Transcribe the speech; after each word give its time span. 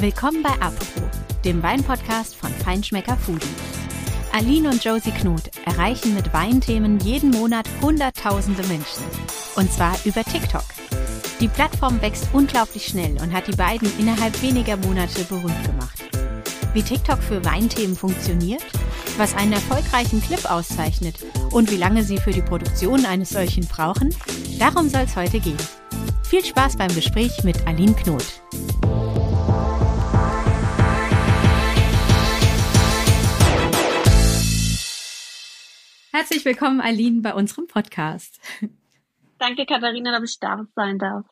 Willkommen 0.00 0.42
bei 0.42 0.52
Apropos, 0.52 1.10
dem 1.44 1.62
Weinpodcast 1.62 2.34
von 2.34 2.50
Feinschmecker 2.50 3.18
Foodie. 3.18 3.46
Aline 4.32 4.70
und 4.70 4.82
Josie 4.82 5.10
Knut 5.10 5.42
erreichen 5.66 6.14
mit 6.14 6.32
Weinthemen 6.32 6.98
jeden 7.00 7.30
Monat 7.32 7.68
Hunderttausende 7.82 8.62
Menschen. 8.62 9.04
Und 9.56 9.70
zwar 9.70 9.94
über 10.06 10.24
TikTok. 10.24 10.64
Die 11.38 11.48
Plattform 11.48 12.00
wächst 12.00 12.28
unglaublich 12.32 12.86
schnell 12.86 13.20
und 13.20 13.30
hat 13.34 13.46
die 13.46 13.56
beiden 13.56 13.92
innerhalb 13.98 14.40
weniger 14.40 14.78
Monate 14.78 15.22
berühmt 15.24 15.64
gemacht. 15.66 16.02
Wie 16.72 16.82
TikTok 16.82 17.22
für 17.22 17.44
Weinthemen 17.44 17.94
funktioniert, 17.94 18.64
was 19.18 19.34
einen 19.36 19.52
erfolgreichen 19.52 20.22
Clip 20.22 20.50
auszeichnet 20.50 21.16
und 21.50 21.70
wie 21.70 21.76
lange 21.76 22.04
sie 22.04 22.16
für 22.16 22.32
die 22.32 22.40
Produktion 22.40 23.04
eines 23.04 23.28
solchen 23.28 23.66
brauchen, 23.66 24.14
darum 24.58 24.88
soll 24.88 25.02
es 25.02 25.14
heute 25.14 25.40
gehen. 25.40 25.58
Viel 26.22 26.42
Spaß 26.42 26.78
beim 26.78 26.94
Gespräch 26.94 27.44
mit 27.44 27.66
Aline 27.66 27.92
Knot. 27.92 28.24
Herzlich 36.12 36.44
willkommen, 36.44 36.80
Aline, 36.80 37.20
bei 37.20 37.34
unserem 37.34 37.68
Podcast. 37.68 38.40
Danke, 39.38 39.64
Katharina, 39.64 40.18
dass 40.18 40.28
ich 40.28 40.40
da 40.40 40.66
sein 40.74 40.98
darf. 40.98 41.24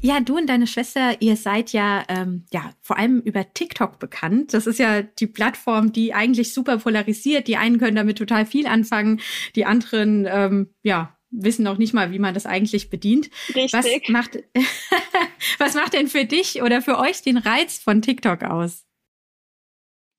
Ja, 0.00 0.20
du 0.20 0.36
und 0.36 0.48
deine 0.48 0.66
Schwester, 0.66 1.22
ihr 1.22 1.36
seid 1.36 1.72
ja, 1.72 2.04
ähm, 2.08 2.44
ja 2.52 2.72
vor 2.82 2.98
allem 2.98 3.20
über 3.20 3.52
TikTok 3.54 4.00
bekannt. 4.00 4.52
Das 4.52 4.66
ist 4.66 4.80
ja 4.80 5.02
die 5.02 5.28
Plattform, 5.28 5.92
die 5.92 6.12
eigentlich 6.12 6.52
super 6.52 6.78
polarisiert. 6.78 7.46
Die 7.46 7.56
einen 7.56 7.78
können 7.78 7.96
damit 7.96 8.18
total 8.18 8.46
viel 8.46 8.66
anfangen, 8.66 9.20
die 9.54 9.64
anderen, 9.64 10.26
ähm, 10.28 10.74
ja, 10.82 11.16
wissen 11.30 11.62
noch 11.62 11.78
nicht 11.78 11.94
mal, 11.94 12.10
wie 12.10 12.18
man 12.18 12.34
das 12.34 12.46
eigentlich 12.46 12.90
bedient. 12.90 13.30
Richtig. 13.54 13.72
Was 13.72 13.86
macht, 14.08 14.38
was 15.58 15.74
macht 15.74 15.94
denn 15.94 16.08
für 16.08 16.24
dich 16.24 16.62
oder 16.62 16.82
für 16.82 16.98
euch 16.98 17.22
den 17.22 17.36
Reiz 17.36 17.78
von 17.78 18.02
TikTok 18.02 18.42
aus? 18.42 18.85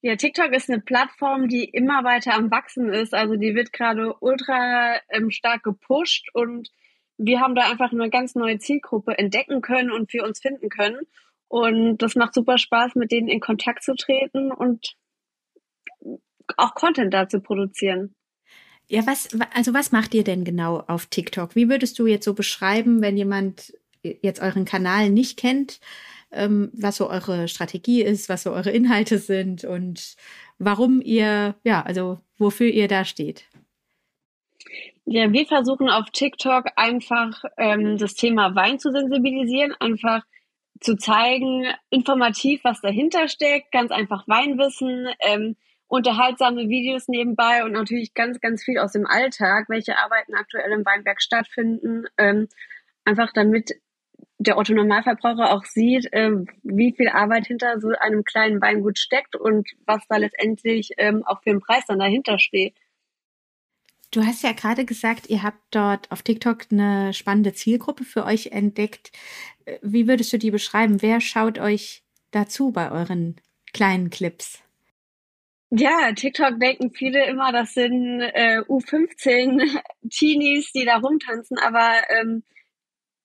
Ja, 0.07 0.15
TikTok 0.15 0.53
ist 0.53 0.69
eine 0.69 0.79
Plattform, 0.79 1.49
die 1.49 1.65
immer 1.65 2.05
weiter 2.05 2.33
am 2.33 2.49
Wachsen 2.49 2.93
ist. 2.93 3.13
Also 3.13 3.35
die 3.35 3.55
wird 3.55 3.73
gerade 3.73 4.15
ultra 4.21 5.01
ähm, 5.09 5.31
stark 5.31 5.63
gepusht 5.63 6.29
und 6.31 6.71
wir 7.17 7.41
haben 7.41 7.55
da 7.55 7.69
einfach 7.69 7.91
eine 7.91 8.09
ganz 8.09 8.33
neue 8.33 8.57
Zielgruppe 8.57 9.17
entdecken 9.17 9.59
können 9.59 9.91
und 9.91 10.09
für 10.09 10.23
uns 10.23 10.39
finden 10.39 10.69
können. 10.69 11.01
Und 11.49 11.97
das 11.97 12.15
macht 12.15 12.35
super 12.35 12.57
Spaß, 12.57 12.95
mit 12.95 13.11
denen 13.11 13.27
in 13.27 13.41
Kontakt 13.41 13.83
zu 13.83 13.95
treten 13.95 14.53
und 14.53 14.95
auch 16.55 16.73
Content 16.73 17.13
da 17.13 17.27
zu 17.27 17.41
produzieren. 17.41 18.15
Ja, 18.87 19.05
was, 19.05 19.37
also 19.53 19.73
was 19.73 19.91
macht 19.91 20.13
ihr 20.13 20.23
denn 20.23 20.45
genau 20.45 20.85
auf 20.87 21.07
TikTok? 21.07 21.53
Wie 21.53 21.67
würdest 21.67 21.99
du 21.99 22.07
jetzt 22.07 22.23
so 22.23 22.33
beschreiben, 22.33 23.01
wenn 23.01 23.17
jemand 23.17 23.73
jetzt 24.03 24.39
euren 24.39 24.63
Kanal 24.63 25.09
nicht 25.09 25.37
kennt? 25.37 25.81
Ähm, 26.31 26.71
was 26.73 26.97
so 26.97 27.09
eure 27.09 27.47
Strategie 27.47 28.03
ist, 28.03 28.29
was 28.29 28.43
so 28.43 28.51
eure 28.51 28.71
Inhalte 28.71 29.17
sind 29.17 29.63
und 29.63 30.15
warum 30.59 31.01
ihr, 31.01 31.55
ja, 31.63 31.81
also 31.83 32.19
wofür 32.37 32.67
ihr 32.67 32.87
da 32.87 33.05
steht. 33.05 33.45
Ja, 35.05 35.31
wir 35.31 35.45
versuchen 35.45 35.89
auf 35.89 36.09
TikTok 36.11 36.65
einfach 36.75 37.43
ähm, 37.57 37.97
das 37.97 38.13
Thema 38.13 38.55
Wein 38.55 38.77
zu 38.79 38.91
sensibilisieren, 38.91 39.73
einfach 39.79 40.23
zu 40.81 40.95
zeigen, 40.95 41.65
informativ, 41.89 42.63
was 42.63 42.81
dahinter 42.81 43.27
steckt, 43.27 43.71
ganz 43.71 43.91
einfach 43.91 44.27
Weinwissen, 44.27 45.07
ähm, 45.21 45.55
unterhaltsame 45.87 46.67
Videos 46.67 47.07
nebenbei 47.07 47.63
und 47.63 47.71
natürlich 47.71 48.13
ganz, 48.13 48.41
ganz 48.41 48.63
viel 48.63 48.77
aus 48.77 48.91
dem 48.91 49.07
Alltag, 49.07 49.69
welche 49.69 49.97
Arbeiten 49.97 50.35
aktuell 50.35 50.71
im 50.71 50.85
Weinberg 50.85 51.21
stattfinden, 51.21 52.05
ähm, 52.17 52.49
einfach 53.05 53.31
damit 53.33 53.71
der 54.39 54.57
Otto 54.57 54.73
Normalverbraucher 54.73 55.51
auch 55.51 55.65
sieht, 55.65 56.11
äh, 56.13 56.31
wie 56.63 56.93
viel 56.95 57.09
Arbeit 57.09 57.47
hinter 57.47 57.79
so 57.79 57.89
einem 57.99 58.23
kleinen 58.23 58.61
Weingut 58.61 58.99
steckt 58.99 59.35
und 59.35 59.67
was 59.85 60.05
da 60.07 60.17
letztendlich 60.17 60.91
ähm, 60.97 61.23
auch 61.25 61.41
für 61.41 61.51
einen 61.51 61.61
Preis 61.61 61.85
dann 61.87 61.99
dahinter 61.99 62.37
steht. 62.39 62.75
Du 64.11 64.23
hast 64.25 64.43
ja 64.43 64.53
gerade 64.53 64.85
gesagt, 64.85 65.29
ihr 65.29 65.43
habt 65.43 65.59
dort 65.71 66.11
auf 66.11 66.21
TikTok 66.21 66.67
eine 66.71 67.13
spannende 67.13 67.53
Zielgruppe 67.53 68.05
für 68.05 68.25
euch 68.25 68.47
entdeckt. 68.47 69.11
Äh, 69.65 69.79
wie 69.81 70.07
würdest 70.07 70.31
du 70.31 70.37
die 70.37 70.51
beschreiben? 70.51 71.01
Wer 71.01 71.19
schaut 71.19 71.57
euch 71.59 72.03
dazu 72.31 72.71
bei 72.71 72.91
euren 72.91 73.35
kleinen 73.73 74.09
Clips? 74.09 74.61
Ja, 75.69 76.13
TikTok 76.13 76.59
denken 76.61 76.91
viele 76.91 77.25
immer, 77.25 77.51
das 77.51 77.73
sind 77.73 78.21
äh, 78.21 78.61
U15 78.61 79.77
Teenies, 80.09 80.71
die 80.71 80.85
da 80.85 80.97
rumtanzen, 80.97 81.57
aber 81.57 81.91
ähm, 82.09 82.43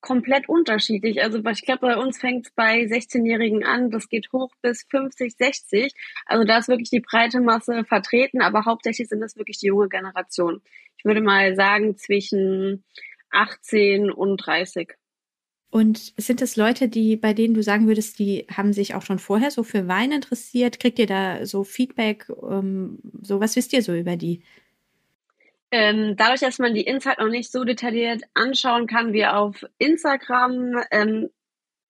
komplett 0.03 0.49
unterschiedlich. 0.49 1.23
Also 1.23 1.39
ich 1.39 1.63
glaube, 1.63 1.87
bei 1.87 1.97
uns 1.97 2.19
fängt 2.19 2.47
es 2.47 2.53
bei 2.53 2.83
16-Jährigen 2.83 3.65
an, 3.65 3.91
das 3.91 4.09
geht 4.09 4.31
hoch 4.33 4.51
bis 4.61 4.85
50, 4.91 5.35
60. 5.37 5.95
Also 6.27 6.45
da 6.45 6.59
ist 6.59 6.69
wirklich 6.69 6.91
die 6.91 7.01
breite 7.01 7.41
Masse 7.41 7.85
vertreten, 7.85 8.43
aber 8.43 8.67
hauptsächlich 8.67 9.09
sind 9.09 9.21
das 9.21 9.37
wirklich 9.37 9.59
die 9.59 9.69
junge 9.69 9.89
Generation. 9.89 10.61
Ich 10.99 11.05
würde 11.05 11.23
mal 11.23 11.57
sagen 11.57 11.97
zwischen 11.97 12.85
18 13.31 14.11
und 14.11 14.37
30. 14.37 14.93
Und 15.71 16.13
sind 16.19 16.43
es 16.43 16.57
Leute, 16.57 16.89
die, 16.89 17.17
bei 17.17 17.33
denen 17.33 17.55
du 17.55 17.63
sagen 17.63 17.87
würdest, 17.87 18.19
die 18.19 18.47
haben 18.55 18.75
sich 18.75 18.95
auch 18.95 19.01
schon 19.01 19.19
vorher 19.19 19.51
so 19.51 19.63
für 19.63 19.89
Wein 19.89 20.13
interessiert? 20.13 20.79
Kriegt 20.79 20.99
ihr 20.99 21.07
da 21.07 21.47
so 21.47 21.65
Feedback? 21.65 22.27
Ähm, 22.29 22.99
so 23.23 23.41
was 23.41 23.57
wisst 23.57 23.73
ihr 23.73 23.83
so 23.83 23.95
über 23.95 24.17
die? 24.17 24.43
Ähm, 25.75 26.17
dadurch, 26.19 26.41
dass 26.41 26.59
man 26.59 26.75
die 26.75 26.83
Insight 26.83 27.19
noch 27.19 27.31
nicht 27.31 27.51
so 27.51 27.65
detailliert 27.65 28.23
anschauen 28.35 28.87
kann 28.87 29.15
wie 29.15 29.25
auf 29.25 29.65
Instagram, 29.79 30.83
ähm, 30.91 31.31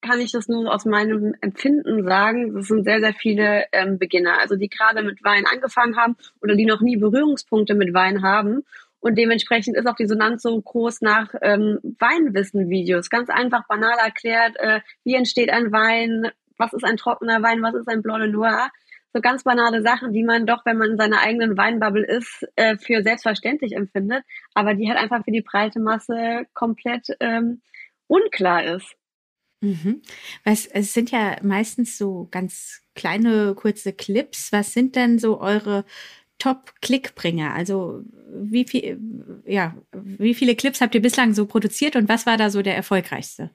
kann 0.00 0.20
ich 0.20 0.30
das 0.30 0.46
nur 0.46 0.72
aus 0.72 0.84
meinem 0.84 1.34
Empfinden 1.40 2.04
sagen. 2.04 2.54
Das 2.54 2.68
sind 2.68 2.84
sehr, 2.84 3.00
sehr 3.00 3.12
viele 3.12 3.64
ähm, 3.72 3.98
Beginner, 3.98 4.38
also 4.38 4.54
die 4.54 4.68
gerade 4.68 5.02
mit 5.02 5.24
Wein 5.24 5.46
angefangen 5.52 5.96
haben 5.96 6.16
oder 6.40 6.54
die 6.54 6.64
noch 6.64 6.80
nie 6.80 6.96
Berührungspunkte 6.96 7.74
mit 7.74 7.92
Wein 7.92 8.22
haben. 8.22 8.64
Und 9.00 9.18
dementsprechend 9.18 9.76
ist 9.76 9.88
auch 9.88 9.96
die 9.96 10.06
Sonanz 10.06 10.42
so 10.42 10.60
groß 10.60 11.00
nach 11.00 11.34
ähm, 11.42 11.80
Weinwissen-Videos. 11.82 13.10
Ganz 13.10 13.30
einfach, 13.30 13.66
banal 13.66 13.98
erklärt, 13.98 14.56
äh, 14.58 14.80
wie 15.02 15.16
entsteht 15.16 15.50
ein 15.50 15.72
Wein, 15.72 16.30
was 16.56 16.72
ist 16.72 16.84
ein 16.84 16.96
trockener 16.96 17.42
Wein, 17.42 17.62
was 17.62 17.74
ist 17.74 17.88
ein 17.88 18.02
Blanc 18.02 18.22
de 18.22 18.30
Noir 18.30 18.70
so 19.12 19.20
ganz 19.20 19.44
banale 19.44 19.82
Sachen, 19.82 20.12
die 20.12 20.24
man 20.24 20.46
doch, 20.46 20.64
wenn 20.64 20.78
man 20.78 20.92
in 20.92 20.96
seiner 20.96 21.20
eigenen 21.20 21.56
Weinbubble 21.56 22.04
ist, 22.04 22.46
äh, 22.56 22.76
für 22.76 23.02
selbstverständlich 23.02 23.74
empfindet, 23.74 24.24
aber 24.54 24.74
die 24.74 24.88
halt 24.88 24.98
einfach 24.98 25.24
für 25.24 25.32
die 25.32 25.42
breite 25.42 25.80
Masse 25.80 26.46
komplett 26.54 27.08
ähm, 27.20 27.60
unklar 28.06 28.64
ist. 28.64 28.96
Mhm. 29.60 30.02
Was, 30.44 30.66
es 30.66 30.92
sind 30.92 31.10
ja 31.10 31.36
meistens 31.42 31.96
so 31.96 32.26
ganz 32.30 32.82
kleine, 32.94 33.54
kurze 33.54 33.92
Clips. 33.92 34.50
Was 34.52 34.72
sind 34.72 34.96
denn 34.96 35.18
so 35.18 35.40
eure 35.40 35.84
Top-Klickbringer? 36.38 37.54
Also 37.54 38.02
wie 38.34 38.64
viel, 38.64 38.98
ja, 39.46 39.76
wie 39.92 40.34
viele 40.34 40.56
Clips 40.56 40.80
habt 40.80 40.94
ihr 40.94 41.02
bislang 41.02 41.34
so 41.34 41.46
produziert 41.46 41.94
und 41.94 42.08
was 42.08 42.26
war 42.26 42.36
da 42.36 42.50
so 42.50 42.62
der 42.62 42.74
erfolgreichste? 42.74 43.50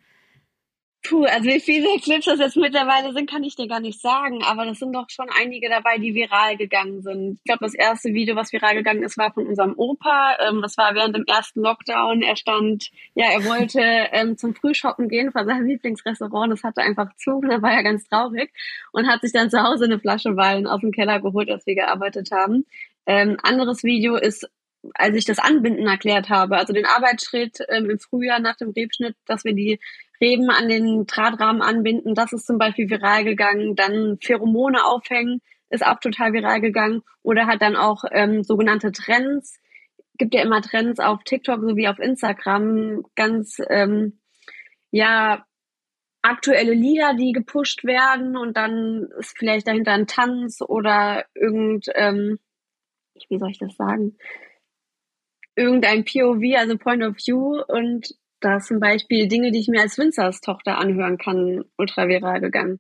Puh, 1.04 1.24
also 1.24 1.48
wie 1.48 1.60
viele 1.62 2.00
Clips 2.00 2.26
das 2.26 2.40
jetzt 2.40 2.58
mittlerweile 2.58 3.14
sind, 3.14 3.30
kann 3.30 3.44
ich 3.44 3.56
dir 3.56 3.68
gar 3.68 3.80
nicht 3.80 4.02
sagen, 4.02 4.44
aber 4.44 4.66
das 4.66 4.80
sind 4.80 4.94
doch 4.94 5.06
schon 5.10 5.28
einige 5.40 5.70
dabei, 5.70 5.98
die 6.00 6.14
viral 6.14 6.58
gegangen 6.58 7.02
sind. 7.02 7.38
Ich 7.38 7.44
glaube, 7.46 7.64
das 7.64 7.76
erste 7.76 8.14
Video, 8.14 8.36
was 8.36 8.52
viral 8.52 8.76
gegangen 8.76 9.04
ist, 9.04 9.18
war 9.18 9.32
von 9.32 9.48
unserem 9.48 9.74
Opa. 9.78 10.36
Ähm, 10.46 10.62
das 10.62 10.78
war 10.78 10.96
während 10.96 11.16
dem 11.16 11.24
ersten 11.26 11.62
Lockdown. 11.62 12.24
Er 12.24 12.36
stand, 12.36 12.90
ja, 13.16 13.28
er 13.32 13.46
wollte 13.46 13.80
ähm, 13.82 14.38
zum 14.38 14.54
Frühshoppen 14.54 15.08
gehen 15.08 15.32
von 15.32 15.46
seinem 15.46 15.68
Lieblingsrestaurant. 15.68 16.52
Das 16.52 16.64
hatte 16.64 16.82
einfach 16.82 17.16
zu, 17.16 17.42
da 17.42 17.62
war 17.62 17.72
er 17.72 17.84
ganz 17.84 18.08
traurig 18.10 18.52
und 18.92 19.08
hat 19.08 19.22
sich 19.22 19.32
dann 19.32 19.50
zu 19.50 19.64
Hause 19.64 19.86
eine 19.86 20.00
Flasche 20.00 20.36
Wein 20.36 20.68
aus 20.68 20.82
dem 20.82 20.92
Keller 20.92 21.22
geholt, 21.22 21.50
als 21.50 21.66
wir 21.66 21.76
gearbeitet 21.76 22.32
haben. 22.32 22.66
Ähm, 23.06 23.38
anderes 23.44 23.84
Video 23.84 24.18
ist 24.18 24.50
als 24.94 25.16
ich 25.16 25.26
das 25.26 25.40
Anbinden 25.40 25.88
erklärt 25.88 26.30
habe, 26.30 26.58
also 26.58 26.74
den 26.74 26.86
Arbeitsschritt 26.86 27.60
ähm, 27.70 27.90
im 27.90 28.00
Frühjahr 28.00 28.40
nach 28.40 28.56
dem 28.58 28.70
Rebschnitt, 28.70 29.16
dass 29.26 29.44
wir 29.44 29.54
die 29.54 29.80
Reben 30.20 30.50
an 30.50 30.68
den 30.68 31.06
Drahtrahmen 31.06 31.62
anbinden, 31.62 32.16
das 32.16 32.34
ist 32.34 32.48
zum 32.48 32.58
Beispiel 32.58 32.90
viral 32.90 33.24
gegangen. 33.24 33.76
Dann 33.76 34.18
Pheromone 34.22 34.84
aufhängen 34.86 35.42
ist 35.70 35.86
auch 35.86 36.00
total 36.00 36.34
viral 36.34 36.62
gegangen. 36.62 37.04
Oder 37.24 37.48
halt 37.48 37.62
dann 37.62 37.76
auch 37.76 38.04
ähm, 38.12 38.44
sogenannte 38.44 38.92
Trends. 38.92 39.60
Gibt 40.18 40.34
ja 40.34 40.42
immer 40.42 40.62
Trends 40.62 41.00
auf 41.00 41.24
TikTok 41.24 41.62
sowie 41.62 41.88
auf 41.88 42.00
Instagram. 42.00 43.04
Ganz, 43.16 43.62
ähm, 43.70 44.20
ja, 44.92 45.46
aktuelle 46.22 46.74
Lieder, 46.74 47.14
die 47.14 47.32
gepusht 47.32 47.84
werden 47.84 48.36
und 48.36 48.58
dann 48.58 49.08
ist 49.20 49.38
vielleicht 49.38 49.68
dahinter 49.68 49.94
ein 49.94 50.08
Tanz 50.08 50.62
oder 50.62 51.26
irgend, 51.34 51.88
ähm, 51.96 52.40
wie 53.30 53.40
soll 53.40 53.52
ich 53.52 53.60
das 53.60 53.76
sagen? 53.76 54.18
Irgendein 55.56 56.04
POV, 56.06 56.58
also 56.58 56.78
Point 56.78 57.04
of 57.04 57.16
View 57.18 57.62
und 57.68 58.14
da 58.42 58.60
zum 58.60 58.80
Beispiel 58.80 59.28
Dinge, 59.28 59.52
die 59.52 59.60
ich 59.60 59.68
mir 59.68 59.82
als 59.82 59.98
Winzerstochter 59.98 60.78
anhören 60.78 61.18
kann, 61.18 61.64
ultra 61.78 62.08
viral 62.08 62.42
gegangen. 62.42 62.80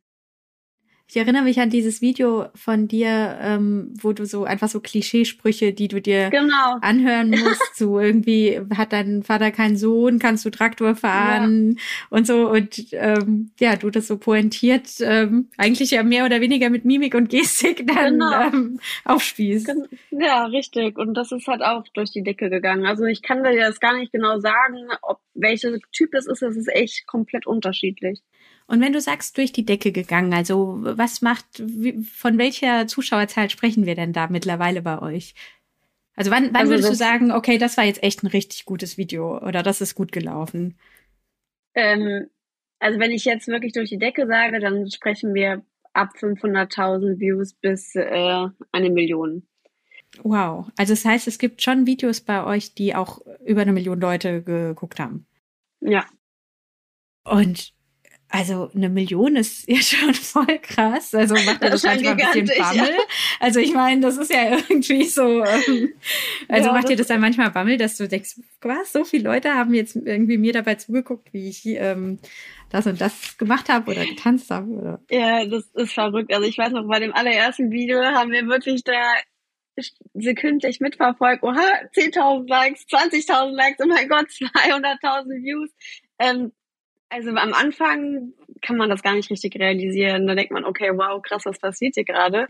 Ich 1.09 1.15
erinnere 1.15 1.43
mich 1.43 1.59
an 1.61 1.69
dieses 1.69 2.01
Video 2.01 2.47
von 2.53 2.89
dir, 2.89 3.37
ähm, 3.41 3.93
wo 4.01 4.11
du 4.11 4.25
so 4.25 4.43
einfach 4.43 4.67
so 4.67 4.81
Klischeesprüche, 4.81 5.71
die 5.71 5.87
du 5.87 6.01
dir 6.01 6.29
genau. 6.29 6.77
anhören 6.81 7.29
musst, 7.43 7.77
so 7.77 7.97
irgendwie 7.97 8.59
hat 8.75 8.91
dein 8.91 9.23
Vater 9.23 9.51
keinen 9.51 9.77
Sohn, 9.77 10.19
kannst 10.19 10.43
du 10.43 10.49
Traktor 10.49 10.95
fahren 10.95 11.77
ja. 11.77 11.83
und 12.09 12.27
so 12.27 12.49
und 12.49 12.87
ähm, 12.91 13.51
ja, 13.57 13.77
du 13.77 13.89
das 13.89 14.07
so 14.07 14.17
pointiert, 14.17 14.89
ähm, 14.99 15.49
eigentlich 15.57 15.91
ja 15.91 16.03
mehr 16.03 16.25
oder 16.25 16.41
weniger 16.41 16.69
mit 16.69 16.83
Mimik 16.83 17.15
und 17.15 17.29
Gestik 17.29 17.87
dann 17.87 18.19
genau. 18.19 18.41
ähm, 18.41 18.79
aufspießt. 19.05 19.73
Ja, 20.11 20.45
richtig. 20.47 20.97
Und 20.97 21.13
das 21.13 21.31
ist 21.31 21.47
halt 21.47 21.61
auch 21.61 21.85
durch 21.93 22.11
die 22.11 22.23
Decke 22.23 22.49
gegangen. 22.49 22.85
Also 22.85 23.05
ich 23.05 23.21
kann 23.21 23.43
dir 23.43 23.53
jetzt 23.53 23.79
gar 23.79 23.95
nicht 23.97 24.11
genau 24.11 24.39
sagen, 24.39 24.87
ob 25.01 25.19
welcher 25.33 25.77
Typ 25.93 26.11
das 26.11 26.27
ist. 26.27 26.41
Das 26.41 26.57
ist 26.57 26.67
echt 26.67 27.07
komplett 27.07 27.47
unterschiedlich. 27.47 28.21
Und 28.67 28.81
wenn 28.81 28.91
du 28.91 28.99
sagst, 28.99 29.37
durch 29.37 29.53
die 29.53 29.65
Decke 29.65 29.93
gegangen, 29.93 30.33
also 30.33 30.77
was 30.81 31.21
macht, 31.21 31.45
von 32.13 32.37
welcher 32.37 32.85
Zuschauerzahl 32.87 33.49
sprechen 33.49 33.85
wir 33.85 33.95
denn 33.95 34.11
da 34.11 34.27
mittlerweile 34.27 34.81
bei 34.81 35.01
euch? 35.01 35.33
Also 36.15 36.31
wann, 36.31 36.47
wann 36.47 36.55
also 36.55 36.71
würdest 36.71 36.89
du 36.89 36.95
sagen, 36.95 37.31
okay, 37.31 37.57
das 37.57 37.77
war 37.77 37.85
jetzt 37.85 38.03
echt 38.03 38.23
ein 38.23 38.27
richtig 38.27 38.65
gutes 38.65 38.97
Video 38.97 39.37
oder 39.37 39.63
das 39.63 39.79
ist 39.79 39.95
gut 39.95 40.11
gelaufen? 40.11 40.77
Ähm, 41.75 42.27
also 42.79 42.99
wenn 42.99 43.11
ich 43.11 43.23
jetzt 43.23 43.47
wirklich 43.47 43.71
durch 43.71 43.89
die 43.89 43.99
Decke 43.99 44.27
sage, 44.27 44.59
dann 44.59 44.89
sprechen 44.89 45.33
wir 45.33 45.63
ab 45.93 46.09
500.000 46.19 47.19
Views 47.19 47.53
bis 47.53 47.95
äh, 47.95 48.47
eine 48.71 48.89
Million. 48.89 49.47
Wow. 50.23 50.69
Also 50.77 50.93
das 50.93 51.05
heißt, 51.05 51.27
es 51.27 51.37
gibt 51.37 51.61
schon 51.61 51.85
Videos 51.85 52.21
bei 52.21 52.43
euch, 52.43 52.73
die 52.73 52.95
auch 52.95 53.21
über 53.45 53.61
eine 53.61 53.73
Million 53.73 53.99
Leute 53.99 54.41
geguckt 54.41 54.99
haben. 54.99 55.25
Ja. 55.81 56.05
Und 57.23 57.76
also 58.29 58.69
eine 58.75 58.89
Million 58.89 59.35
ist 59.35 59.67
ja 59.69 59.77
schon 59.77 60.13
voll 60.13 60.59
krass. 60.61 61.13
Also 61.13 61.35
macht 61.35 61.61
er 61.61 61.69
das, 61.69 61.81
das 61.81 61.83
manchmal 61.83 62.13
ein 62.13 62.45
bisschen 62.45 62.47
Bammel. 62.57 62.91
Ja. 62.91 63.03
Also 63.39 63.59
ich 63.59 63.73
meine, 63.73 64.01
das 64.01 64.17
ist 64.17 64.31
ja 64.31 64.51
irgendwie 64.51 65.03
so. 65.05 65.43
Ähm, 65.43 65.93
also 66.49 66.67
ja, 66.67 66.73
macht 66.73 66.89
dir 66.89 66.97
das 66.97 67.07
dann 67.07 67.21
manchmal 67.21 67.51
Bammel, 67.51 67.77
dass 67.77 67.97
du 67.97 68.07
denkst, 68.07 68.35
was, 68.61 68.91
so 68.91 69.05
viele 69.05 69.23
Leute 69.23 69.53
haben 69.53 69.73
jetzt 69.73 69.95
irgendwie 69.95 70.37
mir 70.37 70.53
dabei 70.53 70.75
zugeguckt, 70.75 71.33
wie 71.33 71.49
ich 71.49 71.65
ähm, 71.65 72.19
das 72.69 72.85
und 72.85 72.99
das 72.99 73.37
gemacht 73.37 73.69
habe 73.69 73.91
oder 73.91 74.05
getanzt 74.05 74.51
habe. 74.51 74.69
Oder? 74.71 75.01
Ja, 75.09 75.45
das 75.45 75.65
ist 75.73 75.93
verrückt. 75.93 76.33
Also 76.33 76.47
ich 76.47 76.57
weiß 76.57 76.71
noch, 76.73 76.87
bei 76.87 76.99
dem 76.99 77.13
allerersten 77.13 77.71
Video 77.71 78.01
haben 78.01 78.31
wir 78.31 78.45
wirklich 78.47 78.83
da 78.83 79.13
sekündlich 80.15 80.79
mitverfolgt. 80.79 81.43
Oha, 81.43 81.61
10.000 81.95 82.49
Likes, 82.49 82.85
20.000 82.87 83.51
Likes, 83.51 83.79
oh 83.83 83.87
mein 83.87 84.09
Gott, 84.09 84.25
200.000 84.27 85.43
Views. 85.43 85.69
Ähm, 86.19 86.51
also 87.09 87.29
am 87.29 87.53
Anfang 87.53 88.33
kann 88.61 88.77
man 88.77 88.89
das 88.89 89.03
gar 89.03 89.15
nicht 89.15 89.29
richtig 89.29 89.55
realisieren. 89.55 90.27
Da 90.27 90.35
denkt 90.35 90.51
man, 90.51 90.65
okay, 90.65 90.91
wow, 90.93 91.21
krass, 91.21 91.45
was 91.45 91.59
passiert 91.59 91.95
hier 91.95 92.05
gerade? 92.05 92.47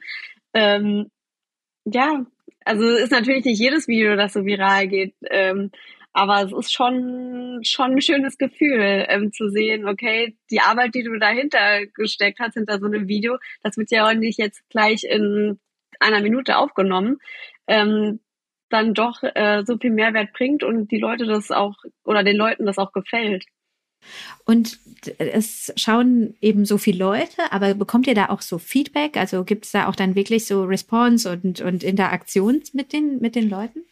Ähm, 0.54 1.12
ja, 1.86 2.26
also 2.66 2.84
ist 2.84 3.12
natürlich 3.12 3.46
nicht 3.46 3.60
jedes 3.60 3.88
Video, 3.88 4.16
das 4.16 4.34
so 4.34 4.46
viral 4.46 4.88
geht. 4.88 5.16
Ähm, 5.30 5.72
aber 6.14 6.44
es 6.44 6.52
ist 6.52 6.74
schon, 6.74 7.60
schon 7.64 7.92
ein 7.92 8.02
schönes 8.02 8.38
Gefühl, 8.38 9.06
ähm, 9.08 9.32
zu 9.32 9.50
sehen, 9.50 9.88
okay, 9.88 10.36
die 10.50 10.62
Arbeit, 10.62 10.96
die 10.96 11.04
du 11.04 11.18
dahinter 11.20 11.86
gesteckt 11.94 12.40
hast, 12.40 12.56
hinter 12.56 12.80
so 12.80 12.88
einem 12.88 13.08
Video, 13.08 13.38
das 13.62 13.78
wird 13.78 13.92
ja 13.92 14.08
auch 14.08 14.14
nicht 14.14 14.40
jetzt 14.40 14.68
gleich 14.70 15.04
in 15.04 15.60
einer 16.00 16.22
Minute 16.22 16.58
aufgenommen, 16.58 17.18
ähm, 17.68 18.20
dann 18.70 18.94
doch 18.94 19.22
äh, 19.24 19.64
so 19.66 19.78
viel 19.78 19.92
Mehrwert 19.92 20.34
bringt 20.34 20.64
und 20.64 20.92
die 20.92 21.00
Leute 21.00 21.26
das 21.26 21.52
auch 21.52 21.76
oder 22.04 22.24
den 22.24 22.36
Leuten 22.36 22.66
das 22.66 22.78
auch 22.80 22.92
gefällt. 22.92 23.46
Und 24.46 24.80
es 25.18 25.74
schauen 25.76 26.36
eben 26.42 26.66
so 26.66 26.78
viele 26.78 27.00
Leute, 27.00 27.52
aber 27.52 27.74
bekommt 27.74 28.08
ihr 28.08 28.16
da 28.16 28.30
auch 28.30 28.42
so 28.42 28.58
Feedback? 28.58 29.18
Also 29.18 29.44
gibt 29.44 29.66
es 29.66 29.72
da 29.72 29.88
auch 29.88 29.96
dann 29.96 30.16
wirklich 30.16 30.46
so 30.46 30.64
Response 30.64 31.30
und, 31.30 31.62
und 31.62 31.84
Interaktion 31.84 32.62
mit 32.74 32.94
den, 32.94 33.20
mit 33.20 33.36
den 33.36 33.50
Leuten? 33.50 33.84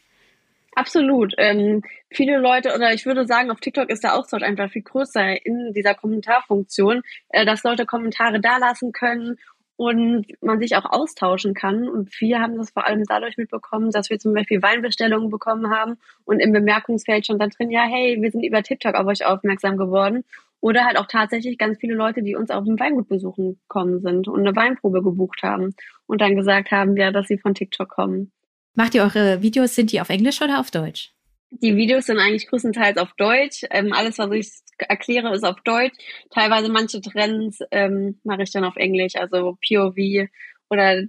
Absolut. 0.75 1.34
Ähm, 1.38 1.84
viele 2.10 2.38
Leute, 2.38 2.75
oder 2.75 2.94
ich 2.94 3.06
würde 3.06 3.25
sagen, 3.25 3.50
auf 3.50 3.62
TikTok 3.62 3.90
ist 3.90 4.04
der 4.04 4.13
Austausch 4.13 4.44
einfach 4.44 4.69
viel 4.69 4.81
größer 4.81 5.46
in 5.46 5.72
dieser 5.74 5.96
Kommentarfunktion, 5.96 7.01
äh, 7.30 7.46
dass 7.46 7.63
Leute 7.63 7.86
Kommentare 7.86 8.42
dalassen 8.42 8.92
können 8.92 9.38
und 9.77 10.25
man 10.42 10.60
sich 10.60 10.75
auch 10.75 10.86
austauschen 10.86 11.54
kann. 11.54 11.88
Und 11.89 12.10
wir 12.22 12.39
haben 12.39 12.57
das 12.57 12.72
vor 12.72 12.86
allem 12.86 13.04
dadurch 13.07 13.38
mitbekommen, 13.38 13.92
dass 13.92 14.10
wir 14.10 14.19
zum 14.19 14.33
Beispiel 14.33 14.62
Weinbestellungen 14.62 15.30
bekommen 15.30 15.69
haben 15.69 15.98
und 16.24 16.39
im 16.39 16.51
Bemerkungsfeld 16.54 17.25
schon 17.25 17.39
dann 17.39 17.50
drin, 17.50 17.72
ja, 17.72 17.83
hey, 17.83 18.18
wir 18.22 18.31
sind 18.31 18.44
über 18.44 18.63
TikTok 18.63 18.95
auf 18.95 19.07
euch 19.07 19.25
aufmerksam 19.25 19.77
geworden. 19.77 20.24
Oder 20.62 20.86
halt 20.86 20.98
auch 20.98 21.06
tatsächlich 21.06 21.57
ganz 21.57 21.77
viele 21.77 21.94
Leute, 21.94 22.24
die 22.24 22.36
uns 22.36 22.50
auf 22.50 22.63
dem 22.63 22.80
Weingut 22.80 23.07
besuchen 23.07 23.60
gekommen 23.68 24.01
sind 24.01 24.27
und 24.27 24.39
eine 24.39 24.56
Weinprobe 24.56 25.04
gebucht 25.04 25.44
haben 25.44 25.75
und 26.07 26.22
dann 26.22 26.36
gesagt 26.36 26.72
haben, 26.72 26.98
ja, 26.98 27.12
dass 27.12 27.27
sie 27.27 27.38
von 27.38 27.54
TikTok 27.54 27.89
kommen. 27.89 28.31
Macht 28.74 28.95
ihr 28.95 29.04
eure 29.04 29.42
Videos, 29.42 29.75
sind 29.75 29.92
die 29.92 30.01
auf 30.01 30.10
Englisch 30.10 30.42
oder 30.42 30.60
auf 30.60 30.72
Deutsch? 30.72 31.15
Die 31.52 31.76
Videos 31.76 32.06
sind 32.06 32.18
eigentlich 32.18 32.48
größtenteils 32.48 32.98
auf 32.98 33.14
Deutsch. 33.18 33.64
Ähm, 33.70 33.94
alles, 33.94 34.18
was 34.18 34.32
ich 34.32 34.52
erkläre, 34.78 35.34
ist 35.34 35.46
auf 35.46 35.62
Deutsch. 35.62 35.96
Teilweise 36.30 36.70
manche 36.70 37.02
Trends 37.02 37.60
ähm, 37.72 38.20
mache 38.24 38.44
ich 38.44 38.52
dann 38.52 38.66
auf 38.66 38.76
Englisch, 38.76 39.16
also 39.16 39.58
POV 39.66 40.28
oder 40.70 41.04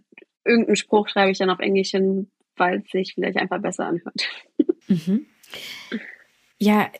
irgendeinen 0.44 0.77
Spruch 0.77 1.09
schreibe 1.09 1.33
ich 1.33 1.38
dann 1.38 1.50
auf 1.50 1.59
Englisch 1.59 1.91
hin, 1.91 2.31
weil 2.56 2.83
es 2.85 2.91
sich 2.91 3.15
vielleicht 3.15 3.38
einfach 3.38 3.61
besser 3.61 3.87
anhört. 3.87 4.29
Mhm. 4.88 5.27
Ja, 6.59 6.91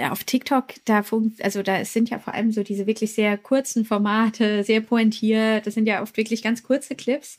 auf 0.00 0.24
TikTok, 0.24 0.74
da 0.84 1.02
funkt, 1.02 1.42
also 1.44 1.62
da 1.62 1.84
sind 1.84 2.10
ja 2.10 2.18
vor 2.18 2.34
allem 2.34 2.50
so 2.50 2.62
diese 2.62 2.86
wirklich 2.86 3.14
sehr 3.14 3.38
kurzen 3.38 3.84
Formate, 3.84 4.64
sehr 4.64 4.80
pointiert. 4.80 5.66
Das 5.66 5.74
sind 5.74 5.86
ja 5.86 6.02
oft 6.02 6.16
wirklich 6.16 6.42
ganz 6.42 6.62
kurze 6.62 6.94
Clips. 6.96 7.36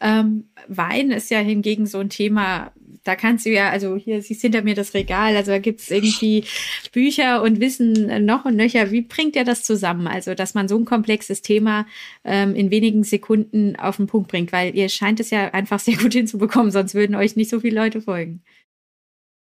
Ähm, 0.00 0.44
Wein 0.68 1.10
ist 1.10 1.30
ja 1.30 1.38
hingegen 1.40 1.86
so 1.86 1.98
ein 1.98 2.08
Thema, 2.08 2.72
da 3.02 3.16
kannst 3.16 3.46
du 3.46 3.50
ja, 3.50 3.70
also 3.70 3.96
hier 3.96 4.22
siehst 4.22 4.42
hinter 4.42 4.62
mir 4.62 4.74
das 4.74 4.94
Regal, 4.94 5.36
also 5.36 5.50
da 5.50 5.58
gibt's 5.58 5.90
irgendwie 5.90 6.44
Bücher 6.92 7.42
und 7.42 7.60
Wissen 7.60 8.24
noch 8.24 8.44
und 8.44 8.56
nöcher. 8.56 8.90
Wie 8.90 9.02
bringt 9.02 9.36
ihr 9.36 9.44
das 9.44 9.64
zusammen? 9.64 10.06
Also, 10.06 10.34
dass 10.34 10.54
man 10.54 10.68
so 10.68 10.78
ein 10.78 10.84
komplexes 10.84 11.42
Thema 11.42 11.86
ähm, 12.24 12.54
in 12.54 12.70
wenigen 12.70 13.04
Sekunden 13.04 13.76
auf 13.76 13.96
den 13.96 14.06
Punkt 14.06 14.28
bringt, 14.28 14.52
weil 14.52 14.76
ihr 14.76 14.88
scheint 14.88 15.20
es 15.20 15.30
ja 15.30 15.52
einfach 15.54 15.80
sehr 15.80 15.96
gut 15.96 16.12
hinzubekommen, 16.12 16.70
sonst 16.70 16.94
würden 16.94 17.16
euch 17.16 17.36
nicht 17.36 17.50
so 17.50 17.60
viele 17.60 17.76
Leute 17.76 18.00
folgen. 18.00 18.42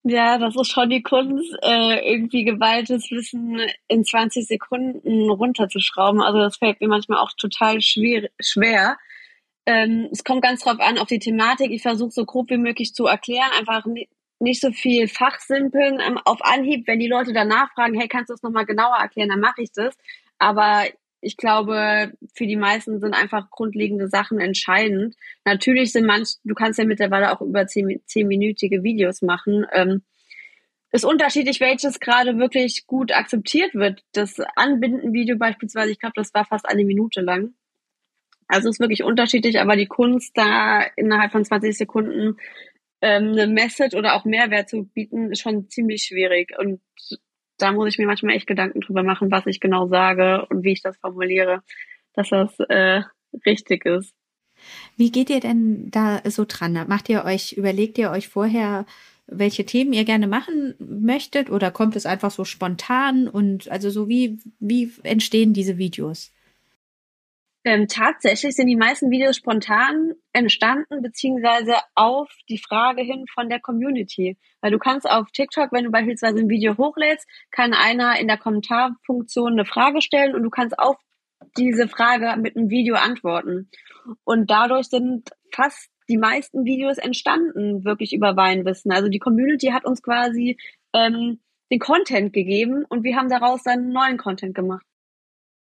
Ja, 0.05 0.37
das 0.39 0.57
ist 0.57 0.73
schon 0.73 0.91
die 0.91 1.03
Kunst, 1.03 1.55
äh, 1.63 2.13
irgendwie 2.13 2.43
geballtes 2.45 3.11
Wissen 3.13 3.61
in 3.87 4.05
20 4.05 4.47
Sekunden 4.49 5.31
runterzuschrauben. 5.31 6.21
Also 6.21 6.41
das 6.41 6.57
fällt 6.57 6.81
mir 6.81 6.89
manchmal 6.89 7.19
auch 7.19 7.31
total 7.39 7.81
schwer. 7.81 8.29
schwer. 8.41 8.97
Ähm, 9.65 10.09
es 10.11 10.25
kommt 10.25 10.43
ganz 10.43 10.65
drauf 10.65 10.81
an, 10.81 10.99
auf 10.99 11.07
die 11.07 11.21
Thematik. 11.21 11.71
Ich 11.71 11.83
versuche 11.83 12.11
so 12.11 12.25
grob 12.25 12.51
wie 12.51 12.57
möglich 12.59 12.95
zu 12.95 13.07
erklären, 13.07 13.51
einfach 13.59 13.87
nicht 14.41 14.61
so 14.61 14.73
viel 14.73 15.07
Fachsimpeln 15.07 16.01
ähm, 16.01 16.19
auf 16.25 16.45
Anhieb. 16.45 16.89
Wenn 16.89 16.99
die 16.99 17.09
Leute 17.09 17.33
danach 17.33 17.73
fragen, 17.75 17.99
hey, 17.99 18.09
kannst 18.09 18.29
du 18.31 18.35
das 18.35 18.43
nochmal 18.43 18.67
genauer 18.67 18.97
erklären, 18.97 19.29
dann 19.29 19.41
mache 19.41 19.63
ich 19.63 19.71
das. 19.73 19.97
Aber 20.39 20.85
ich 21.23 21.37
glaube, 21.37 22.13
für 22.35 22.47
die 22.47 22.57
meisten 22.57 23.01
sind 23.01 23.15
einfach 23.15 23.49
grundlegende 23.51 24.09
Sachen 24.09 24.41
entscheidend. 24.41 25.15
Natürlich 25.45 25.93
sind 25.93 26.05
manch, 26.05 26.35
du 26.45 26.55
kannst 26.55 26.79
ja 26.81 26.85
mittlerweile 26.85 27.33
auch 27.33 27.41
über 27.41 27.67
zehn, 27.67 28.03
zehnminütige 28.07 28.83
Videos 28.83 29.23
machen. 29.23 29.65
Ähm, 29.73 30.03
ist 30.91 31.05
unterschiedlich, 31.05 31.61
welches 31.61 32.01
gerade 32.01 32.39
wirklich 32.39 32.87
gut 32.87 33.13
akzeptiert 33.13 33.75
wird. 33.75 34.03
Das 34.13 34.41
Anbinden-Video 34.57 35.39
beispielsweise, 35.39 35.93
ich 35.93 36.01
glaube, 36.01 36.15
das 36.17 36.35
war 36.35 36.45
fast 36.45 36.69
eine 36.69 36.85
Minute 36.85 37.21
lang. 37.23 37.55
Also 38.49 38.69
ist 38.69 38.81
wirklich 38.81 39.05
unterschiedlich, 39.05 39.61
aber 39.61 39.77
die 39.77 39.87
Kunst, 39.87 40.37
da 40.37 40.83
innerhalb 40.97 41.33
von 41.33 41.45
20 41.45 41.79
Sekunden 41.79 42.37
ähm, 43.01 43.33
eine 43.33 43.47
Message 43.47 43.95
oder 43.97 44.15
auch 44.15 44.25
Mehrwert 44.25 44.69
zu 44.69 44.85
bieten, 44.85 45.31
ist 45.31 45.41
schon 45.41 45.71
ziemlich 45.71 46.03
schwierig. 46.03 46.53
Und 46.59 46.81
da 47.59 47.73
muss 47.73 47.89
ich 47.89 47.99
mir 47.99 48.07
manchmal 48.07 48.35
echt 48.35 48.47
Gedanken 48.47 48.81
drüber 48.81 49.03
machen, 49.03 49.31
was 49.31 49.47
ich 49.47 49.61
genau 49.61 49.87
sage 49.87 50.47
und 50.51 50.65
wie 50.65 50.73
ich 50.73 50.83
das 50.83 50.97
formuliere, 50.99 51.63
dass 52.15 52.31
das 52.31 52.59
äh, 52.69 53.03
richtig 53.47 53.85
ist. 53.87 54.15
Wie 54.97 55.11
geht 55.11 55.31
ihr 55.31 55.41
denn 55.41 55.91
da 55.91 56.21
so 56.25 56.45
dran? 56.47 56.73
Macht 56.89 57.09
ihr 57.09 57.25
euch, 57.25 57.53
überlegt 57.53 57.99
ihr 57.99 58.11
euch 58.11 58.29
vorher, 58.29 58.87
welche 59.27 59.65
Themen 59.65 59.93
ihr 59.93 60.05
gerne 60.05 60.27
machen 60.27 60.75
möchtet 60.79 61.51
oder 61.51 61.71
kommt 61.71 61.97
es 61.97 62.07
einfach 62.07 62.31
so 62.31 62.45
spontan 62.45 63.29
und 63.29 63.71
also 63.71 63.91
so 63.91 64.09
wie, 64.09 64.39
wie 64.61 64.93
entstehen 65.03 65.53
diese 65.53 65.79
Videos? 65.79 66.33
Ähm, 67.65 67.87
tatsächlich 67.87 68.57
sind 68.57 68.67
die 68.67 68.77
meisten 68.77 69.11
Videos 69.11 69.37
spontan 69.37 70.15
entstanden, 70.33 71.01
beziehungsweise 71.01 71.75
auf 71.95 72.29
die 72.49 72.59
Frage 72.59 73.03
hin 73.03 73.25
von 73.33 73.49
der 73.49 73.61
Community. 73.61 74.37
Weil 74.61 74.73
du 74.73 74.79
kannst 74.79 75.09
auf 75.09 75.31
TikTok, 75.31 75.71
wenn 75.71 75.85
du 75.85 75.91
beispielsweise 75.91 76.41
ein 76.41 76.49
Video 76.49 76.77
hochlädst, 76.77 77.27
kann 77.53 77.73
einer 77.73 78.19
in 78.19 78.27
der 78.27 78.39
Kommentarfunktion 78.39 79.53
eine 79.53 79.65
Frage 79.65 80.03
stellen 80.03 80.35
und 80.35 80.43
du 80.43 80.51
kannst 80.51 80.77
auf 80.79 80.97
diese 81.57 81.87
Frage 81.87 82.41
mit 82.41 82.57
einem 82.57 82.69
Video 82.69 82.97
antworten. 82.97 83.71
Und 84.25 84.51
dadurch 84.51 84.89
sind 84.89 85.31
fast 85.55 85.89
die 86.09 86.19
meisten 86.19 86.65
Videos 86.65 86.99
entstanden, 86.99 87.85
wirklich 87.85 88.13
über 88.13 88.37
Weinwissen. 88.37 88.91
Also 88.91 89.09
die 89.09 89.21
Community 89.21 89.69
hat 89.69 89.85
uns 89.85 90.03
quasi 90.03 90.59
ähm, 90.93 91.41
den 91.71 91.79
Content 91.79 92.33
gegeben 92.33 92.85
und 92.89 93.05
wir 93.05 93.17
haben 93.17 93.29
daraus 93.29 93.63
dann 93.63 93.91
neuen 93.91 94.19
Content 94.19 94.55
gemacht. 94.55 94.85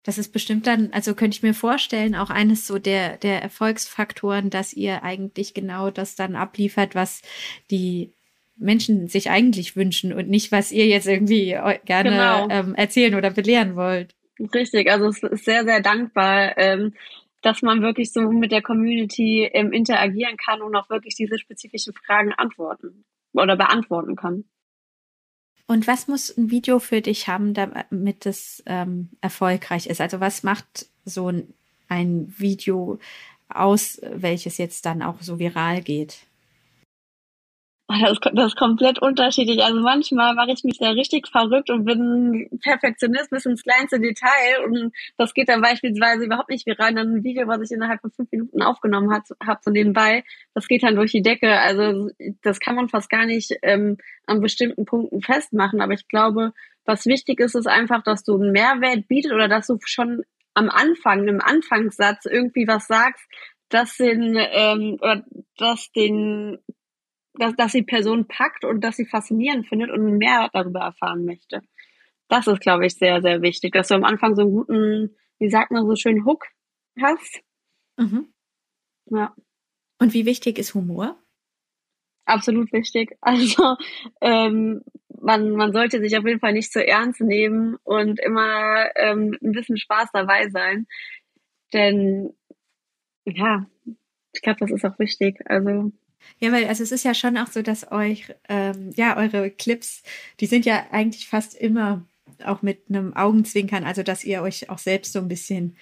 Das 0.06 0.20
ist 0.20 0.32
bestimmt 0.32 0.68
dann, 0.68 0.90
also 0.94 1.16
könnte 1.16 1.36
ich 1.36 1.44
mir 1.44 1.56
vorstellen, 1.56 2.14
auch 2.14 2.30
eines 2.30 2.68
so 2.68 2.78
der, 2.78 3.18
der 3.18 3.42
Erfolgsfaktoren, 3.42 4.52
dass 4.52 4.72
ihr 4.72 5.04
eigentlich 5.04 5.56
genau 5.56 5.90
das 5.90 6.16
dann 6.16 6.36
abliefert, 6.36 6.94
was 6.94 7.24
die 7.72 8.14
Menschen 8.56 9.08
sich 9.08 9.32
eigentlich 9.32 9.76
wünschen 9.76 10.14
und 10.14 10.30
nicht, 10.30 10.52
was 10.52 10.72
ihr 10.72 10.86
jetzt 10.86 11.08
irgendwie 11.08 11.58
gerne 11.86 12.10
genau. 12.12 12.48
ähm, 12.52 12.76
erzählen 12.76 13.16
oder 13.16 13.32
belehren 13.32 13.76
wollt. 13.76 14.14
Richtig, 14.54 14.92
also 14.92 15.08
es 15.08 15.24
ist 15.24 15.46
sehr, 15.46 15.64
sehr 15.64 15.82
dankbar, 15.82 16.56
ähm, 16.58 16.94
dass 17.42 17.64
man 17.64 17.82
wirklich 17.82 18.14
so 18.14 18.30
mit 18.30 18.52
der 18.52 18.62
Community 18.62 19.50
ähm, 19.52 19.74
interagieren 19.74 20.38
kann 20.38 20.62
und 20.62 20.76
auch 20.76 20.90
wirklich 20.92 21.16
diese 21.16 21.40
spezifischen 21.40 21.94
Fragen 21.94 22.32
antworten 22.32 23.06
oder 23.34 23.56
beantworten 23.56 24.16
kann. 24.16 24.46
Und 25.68 25.88
was 25.88 26.08
muss 26.08 26.36
ein 26.38 26.52
Video 26.52 26.80
für 26.80 27.02
dich 27.02 27.28
haben, 27.28 27.54
damit 27.54 28.26
es 28.26 28.64
ähm, 28.68 29.10
erfolgreich 29.22 29.88
ist? 29.88 30.00
Also 30.00 30.20
was 30.20 30.44
macht 30.44 30.88
so 31.06 31.30
ein, 31.30 31.54
ein 31.88 32.34
Video 32.38 33.00
aus, 33.50 34.00
welches 34.02 34.58
jetzt 34.58 34.86
dann 34.86 35.02
auch 35.02 35.22
so 35.22 35.40
viral 35.40 35.82
geht? 35.82 36.28
Oh, 37.88 37.94
das, 38.02 38.14
ist, 38.14 38.22
das 38.34 38.46
ist 38.48 38.56
komplett 38.58 39.00
unterschiedlich. 39.00 39.64
Also 39.64 39.80
manchmal 39.80 40.34
mache 40.34 40.52
ich 40.52 40.64
mich 40.64 40.80
da 40.80 40.90
richtig 40.90 41.28
verrückt 41.28 41.70
und 41.70 41.86
bin 41.86 42.50
Perfektionist 42.64 43.30
bis 43.30 43.46
ins 43.46 43.62
kleinste 43.62 44.00
Detail 44.00 44.66
und 44.66 44.92
das 45.18 45.36
geht 45.36 45.50
dann 45.50 45.62
beispielsweise 45.62 46.26
überhaupt 46.26 46.50
nicht 46.50 46.66
viral. 46.66 46.96
Dann 46.96 47.18
ein 47.18 47.24
Video, 47.24 47.48
was 47.48 47.62
ich 47.62 47.72
innerhalb 47.72 48.02
von 48.02 48.10
fünf 48.10 48.32
Minuten 48.32 48.64
aufgenommen 48.64 49.14
habe, 49.14 49.24
hab 49.46 49.64
so 49.64 49.70
nebenbei, 49.70 50.24
das 50.56 50.68
geht 50.68 50.82
dann 50.82 50.96
durch 50.96 51.12
die 51.12 51.22
Decke. 51.22 51.60
Also 51.60 52.10
das 52.42 52.60
kann 52.60 52.76
man 52.76 52.90
fast 52.90 53.08
gar 53.08 53.28
nicht 53.28 53.52
ähm, 53.62 53.98
an 54.26 54.42
bestimmten 54.42 54.86
Punkten 54.86 55.22
festmachen. 55.22 55.80
Aber 55.80 55.94
ich 55.94 56.08
glaube, 56.08 56.54
was 56.86 57.06
wichtig 57.06 57.40
ist, 57.40 57.54
ist 57.54 57.68
einfach, 57.68 58.02
dass 58.02 58.24
du 58.24 58.36
einen 58.36 58.52
Mehrwert 58.52 59.08
bietet 59.08 59.32
oder 59.32 59.48
dass 59.48 59.68
du 59.68 59.78
schon 59.86 60.24
am 60.56 60.72
Anfang, 60.72 61.28
im 61.28 61.40
Anfangssatz 61.42 62.26
irgendwie 62.26 62.68
was 62.68 62.88
sagst, 62.88 63.24
das 63.70 63.98
den 63.98 64.36
ähm, 64.38 64.98
oder 65.02 65.24
das 65.58 65.92
den 65.92 66.58
dass, 67.38 67.56
dass 67.56 67.72
die 67.72 67.84
Person 67.84 68.28
packt 68.28 68.66
und 68.66 68.82
dass 68.82 68.98
sie 68.98 69.06
faszinierend 69.06 69.68
findet 69.68 69.92
und 69.92 70.18
mehr 70.18 70.50
darüber 70.54 70.82
erfahren 70.82 71.26
möchte. 71.26 71.62
Das 72.28 72.48
ist, 72.48 72.62
glaube 72.62 72.86
ich, 72.86 72.96
sehr, 72.96 73.22
sehr 73.22 73.42
wichtig, 73.42 73.74
dass 73.74 73.90
du 73.90 73.96
am 73.96 74.04
Anfang 74.04 74.36
so 74.36 74.42
einen 74.42 74.52
guten, 74.52 75.16
wie 75.40 75.50
sagt 75.50 75.72
man 75.72 75.86
so 75.86 75.96
schön, 75.96 76.26
Hook 76.26 76.46
hast. 77.00 77.42
Mhm. 77.98 78.34
Ja. 79.08 79.36
Und 80.00 80.14
wie 80.14 80.26
wichtig 80.26 80.58
ist 80.58 80.74
Humor? 80.74 81.18
Absolut 82.26 82.72
wichtig. 82.74 83.18
Also 83.22 83.76
ähm, 84.22 84.82
man, 85.22 85.52
man 85.52 85.74
sollte 85.74 86.00
sich 86.00 86.18
auf 86.18 86.26
jeden 86.26 86.40
Fall 86.40 86.54
nicht 86.54 86.72
zu 86.72 86.86
ernst 86.86 87.22
nehmen 87.22 87.78
und 87.84 88.20
immer 88.20 88.88
ähm, 88.96 89.38
ein 89.44 89.52
bisschen 89.52 89.78
Spaß 89.78 90.10
dabei 90.14 90.50
sein. 90.50 90.88
Denn 91.74 92.34
ja, 93.26 93.66
ich 94.34 94.42
glaube, 94.42 94.60
das 94.60 94.72
ist 94.72 94.86
auch 94.86 95.00
wichtig. 95.00 95.40
Also 95.46 95.92
ja, 96.40 96.52
weil 96.52 96.66
also 96.66 96.84
es 96.84 96.92
ist 96.92 97.06
ja 97.06 97.14
schon 97.14 97.38
auch 97.38 97.48
so, 97.48 97.62
dass 97.62 97.92
euch, 97.92 98.34
ähm, 98.50 98.92
ja, 98.96 99.18
eure 99.18 99.50
Clips, 99.52 100.04
die 100.40 100.46
sind 100.46 100.66
ja 100.66 100.86
eigentlich 100.92 101.28
fast 101.28 101.56
immer 101.56 102.06
auch 102.44 102.62
mit 102.62 102.84
einem 102.90 103.16
Augenzwinkern, 103.16 103.84
also 103.84 104.04
dass 104.04 104.24
ihr 104.24 104.42
euch 104.42 104.70
auch 104.70 104.80
selbst 104.80 105.14
so 105.14 105.20
ein 105.20 105.28
bisschen 105.28 105.76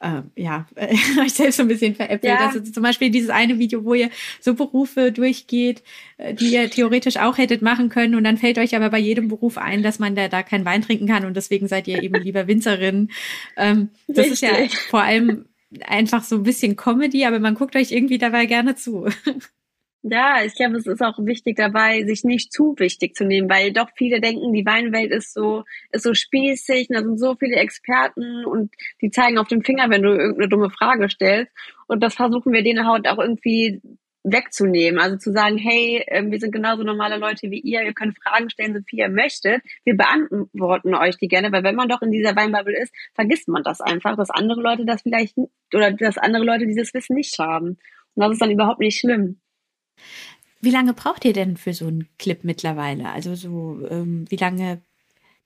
äh, 0.00 0.22
ja, 0.36 0.66
euch 1.20 1.32
selbst 1.32 1.56
so 1.56 1.62
ein 1.62 1.68
bisschen 1.68 1.94
veräppelt. 1.94 2.32
Ja. 2.32 2.46
Also 2.46 2.60
zum 2.60 2.82
Beispiel 2.82 3.10
dieses 3.10 3.30
eine 3.30 3.58
Video, 3.58 3.84
wo 3.84 3.94
ihr 3.94 4.10
so 4.40 4.54
Berufe 4.54 5.12
durchgeht, 5.12 5.82
äh, 6.18 6.34
die 6.34 6.52
ihr 6.52 6.70
theoretisch 6.70 7.16
auch 7.16 7.38
hättet 7.38 7.62
machen 7.62 7.88
können 7.88 8.14
und 8.14 8.24
dann 8.24 8.38
fällt 8.38 8.58
euch 8.58 8.76
aber 8.76 8.90
bei 8.90 8.98
jedem 8.98 9.28
Beruf 9.28 9.58
ein, 9.58 9.82
dass 9.82 9.98
man 9.98 10.14
da, 10.14 10.28
da 10.28 10.42
keinen 10.42 10.64
Wein 10.64 10.82
trinken 10.82 11.06
kann 11.06 11.24
und 11.24 11.36
deswegen 11.36 11.68
seid 11.68 11.88
ihr 11.88 12.02
eben 12.02 12.20
lieber 12.22 12.46
Winzerin. 12.46 13.10
Ähm, 13.56 13.90
das 14.06 14.26
Richtig. 14.26 14.32
ist 14.32 14.42
ja 14.42 14.78
vor 14.88 15.02
allem 15.02 15.46
einfach 15.84 16.24
so 16.24 16.36
ein 16.36 16.44
bisschen 16.44 16.76
Comedy, 16.76 17.24
aber 17.24 17.40
man 17.40 17.54
guckt 17.54 17.76
euch 17.76 17.92
irgendwie 17.92 18.18
dabei 18.18 18.46
gerne 18.46 18.74
zu. 18.74 19.08
Ja, 20.02 20.44
ich 20.44 20.54
glaube, 20.54 20.76
es 20.76 20.86
ist 20.86 21.02
auch 21.02 21.18
wichtig 21.18 21.56
dabei, 21.56 22.04
sich 22.04 22.22
nicht 22.22 22.52
zu 22.52 22.74
wichtig 22.78 23.16
zu 23.16 23.24
nehmen, 23.24 23.50
weil 23.50 23.72
doch 23.72 23.88
viele 23.96 24.20
denken, 24.20 24.52
die 24.52 24.64
Weinwelt 24.64 25.10
ist 25.10 25.34
so, 25.34 25.64
ist 25.90 26.04
so 26.04 26.14
spießig, 26.14 26.88
und 26.88 26.96
da 26.96 27.02
sind 27.02 27.18
so 27.18 27.34
viele 27.34 27.56
Experten 27.56 28.44
und 28.44 28.72
die 29.02 29.10
zeigen 29.10 29.38
auf 29.38 29.48
den 29.48 29.64
Finger, 29.64 29.90
wenn 29.90 30.02
du 30.02 30.10
irgendeine 30.10 30.48
dumme 30.48 30.70
Frage 30.70 31.08
stellst. 31.10 31.52
Und 31.88 32.02
das 32.02 32.14
versuchen 32.14 32.52
wir 32.52 32.62
denen 32.62 32.86
halt 32.86 33.08
auch 33.08 33.18
irgendwie 33.18 33.80
wegzunehmen. 34.22 35.00
Also 35.00 35.16
zu 35.16 35.32
sagen, 35.32 35.58
hey, 35.58 36.04
ähm, 36.08 36.30
wir 36.30 36.38
sind 36.38 36.52
genauso 36.52 36.84
normale 36.84 37.16
Leute 37.16 37.50
wie 37.50 37.60
ihr, 37.60 37.82
ihr 37.82 37.94
könnt 37.94 38.16
Fragen 38.22 38.50
stellen, 38.50 38.74
so 38.74 38.80
viel 38.86 39.00
ihr 39.00 39.08
möchtet. 39.08 39.62
Wir 39.84 39.96
beantworten 39.96 40.94
euch 40.94 41.16
die 41.16 41.28
gerne, 41.28 41.50
weil 41.50 41.64
wenn 41.64 41.74
man 41.74 41.88
doch 41.88 42.02
in 42.02 42.12
dieser 42.12 42.36
Weinbubble 42.36 42.80
ist, 42.80 42.94
vergisst 43.14 43.48
man 43.48 43.64
das 43.64 43.80
einfach, 43.80 44.16
dass 44.16 44.30
andere 44.30 44.60
Leute 44.60 44.84
das 44.84 45.02
vielleicht, 45.02 45.36
oder 45.74 45.90
dass 45.92 46.18
andere 46.18 46.44
Leute 46.44 46.66
dieses 46.66 46.94
Wissen 46.94 47.16
nicht 47.16 47.36
haben. 47.38 47.78
Und 48.14 48.22
das 48.22 48.32
ist 48.32 48.42
dann 48.42 48.50
überhaupt 48.50 48.80
nicht 48.80 49.00
schlimm. 49.00 49.40
Wie 50.60 50.70
lange 50.70 50.92
braucht 50.92 51.24
ihr 51.24 51.32
denn 51.32 51.56
für 51.56 51.72
so 51.72 51.86
einen 51.86 52.08
Clip 52.18 52.42
mittlerweile? 52.42 53.10
Also 53.10 53.34
so, 53.34 53.86
ähm, 53.88 54.24
wie 54.28 54.36
lange 54.36 54.82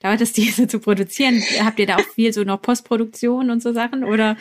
dauert 0.01 0.21
es, 0.21 0.33
diese 0.33 0.67
zu 0.67 0.81
produzieren? 0.81 1.43
Habt 1.61 1.79
ihr 1.79 1.87
da 1.87 1.97
auch 1.97 2.09
viel 2.15 2.33
so 2.33 2.45
noch 2.45 2.63
Postproduktion 2.63 3.51
und 3.51 3.63
so 3.63 3.73
Sachen 3.73 4.05
oder 4.05 4.37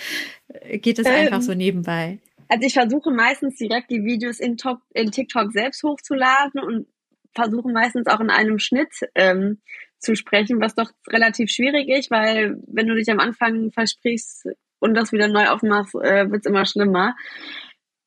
geht 0.71 0.99
das 0.99 1.07
ähm, 1.07 1.13
einfach 1.13 1.41
so 1.41 1.53
nebenbei? 1.53 2.19
Also 2.47 2.67
ich 2.67 2.73
versuche 2.73 3.11
meistens 3.11 3.55
direkt 3.55 3.89
die 3.91 4.03
Videos 4.03 4.39
in, 4.39 4.57
Top, 4.57 4.79
in 4.93 5.11
TikTok 5.11 5.53
selbst 5.53 5.83
hochzuladen 5.83 6.61
und 6.61 6.87
versuche 7.33 7.71
meistens 7.71 8.07
auch 8.07 8.19
in 8.19 8.29
einem 8.29 8.59
Schnitt 8.59 8.89
ähm, 9.15 9.61
zu 9.99 10.15
sprechen, 10.15 10.59
was 10.59 10.75
doch 10.75 10.91
relativ 11.07 11.49
schwierig 11.49 11.87
ist, 11.87 12.11
weil 12.11 12.57
wenn 12.67 12.87
du 12.87 12.95
dich 12.95 13.09
am 13.09 13.19
Anfang 13.19 13.71
versprichst 13.71 14.47
und 14.79 14.95
das 14.95 15.13
wieder 15.13 15.27
neu 15.27 15.47
aufmachst, 15.47 15.95
äh, 15.95 16.29
wird 16.29 16.45
es 16.45 16.49
immer 16.49 16.65
schlimmer 16.65 17.15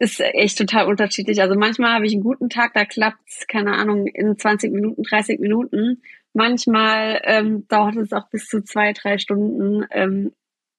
ist 0.04 0.20
echt 0.20 0.58
total 0.58 0.86
unterschiedlich. 0.86 1.40
Also 1.40 1.54
manchmal 1.56 1.94
habe 1.94 2.06
ich 2.06 2.12
einen 2.12 2.22
guten 2.22 2.48
Tag, 2.48 2.74
da 2.74 2.84
klappt's, 2.84 3.46
keine 3.46 3.72
Ahnung, 3.72 4.06
in 4.06 4.36
20 4.38 4.72
Minuten, 4.72 5.02
30 5.02 5.40
Minuten. 5.40 6.02
Manchmal 6.32 7.20
ähm, 7.24 7.66
dauert 7.68 7.96
es 7.96 8.12
auch 8.12 8.28
bis 8.28 8.46
zu 8.46 8.62
zwei, 8.62 8.92
drei 8.92 9.18
Stunden. 9.18 9.86
Ähm, 9.90 10.32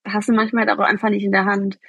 hast 0.05 0.29
du 0.29 0.34
manchmal 0.34 0.67
halt 0.67 0.77
auch 0.77 0.84
einfach 0.84 1.10
nicht 1.10 1.24
in 1.24 1.32
der 1.32 1.46
Hand. 1.46 1.79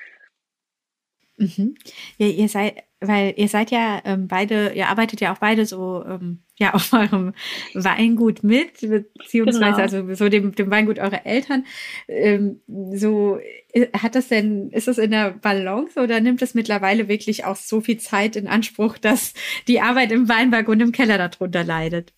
Mhm. 1.37 1.77
Ja, 2.17 2.27
ihr 2.27 2.49
seid, 2.49 2.83
weil 3.01 3.35
ihr 3.37 3.49
seid 3.49 3.71
ja 3.71 4.01
ähm, 4.05 4.27
beide, 4.27 4.73
ihr 4.75 4.89
arbeitet 4.89 5.21
ja 5.21 5.33
auch 5.35 5.39
beide 5.39 5.67
so 5.67 6.05
ähm, 6.07 6.43
ja 6.57 6.75
auf 6.75 6.93
eurem 6.93 7.35
Weingut 7.75 8.43
mit, 8.43 8.81
beziehungsweise 8.81 9.59
genau. 9.59 9.77
also 9.77 10.15
so 10.15 10.29
dem, 10.29 10.55
dem 10.55 10.71
Weingut 10.71 10.99
eurer 10.99 11.27
Eltern. 11.27 11.65
Ähm, 12.09 12.61
so 12.95 13.39
äh, 13.73 13.89
hat 13.93 14.15
das 14.15 14.29
denn, 14.29 14.71
ist 14.71 14.89
das 14.89 14.99
in 14.99 15.11
der 15.11 15.31
Balance 15.31 16.01
oder 16.01 16.21
nimmt 16.21 16.43
es 16.43 16.55
mittlerweile 16.55 17.09
wirklich 17.09 17.45
auch 17.45 17.57
so 17.57 17.81
viel 17.81 17.99
Zeit 17.99 18.37
in 18.37 18.47
Anspruch, 18.47 18.99
dass 18.99 19.35
die 19.69 19.81
Arbeit 19.81 20.13
im 20.13 20.29
Weinberg 20.29 20.69
und 20.69 20.81
im 20.81 20.93
Keller 20.93 21.19
darunter 21.19 21.65
leidet? 21.65 22.13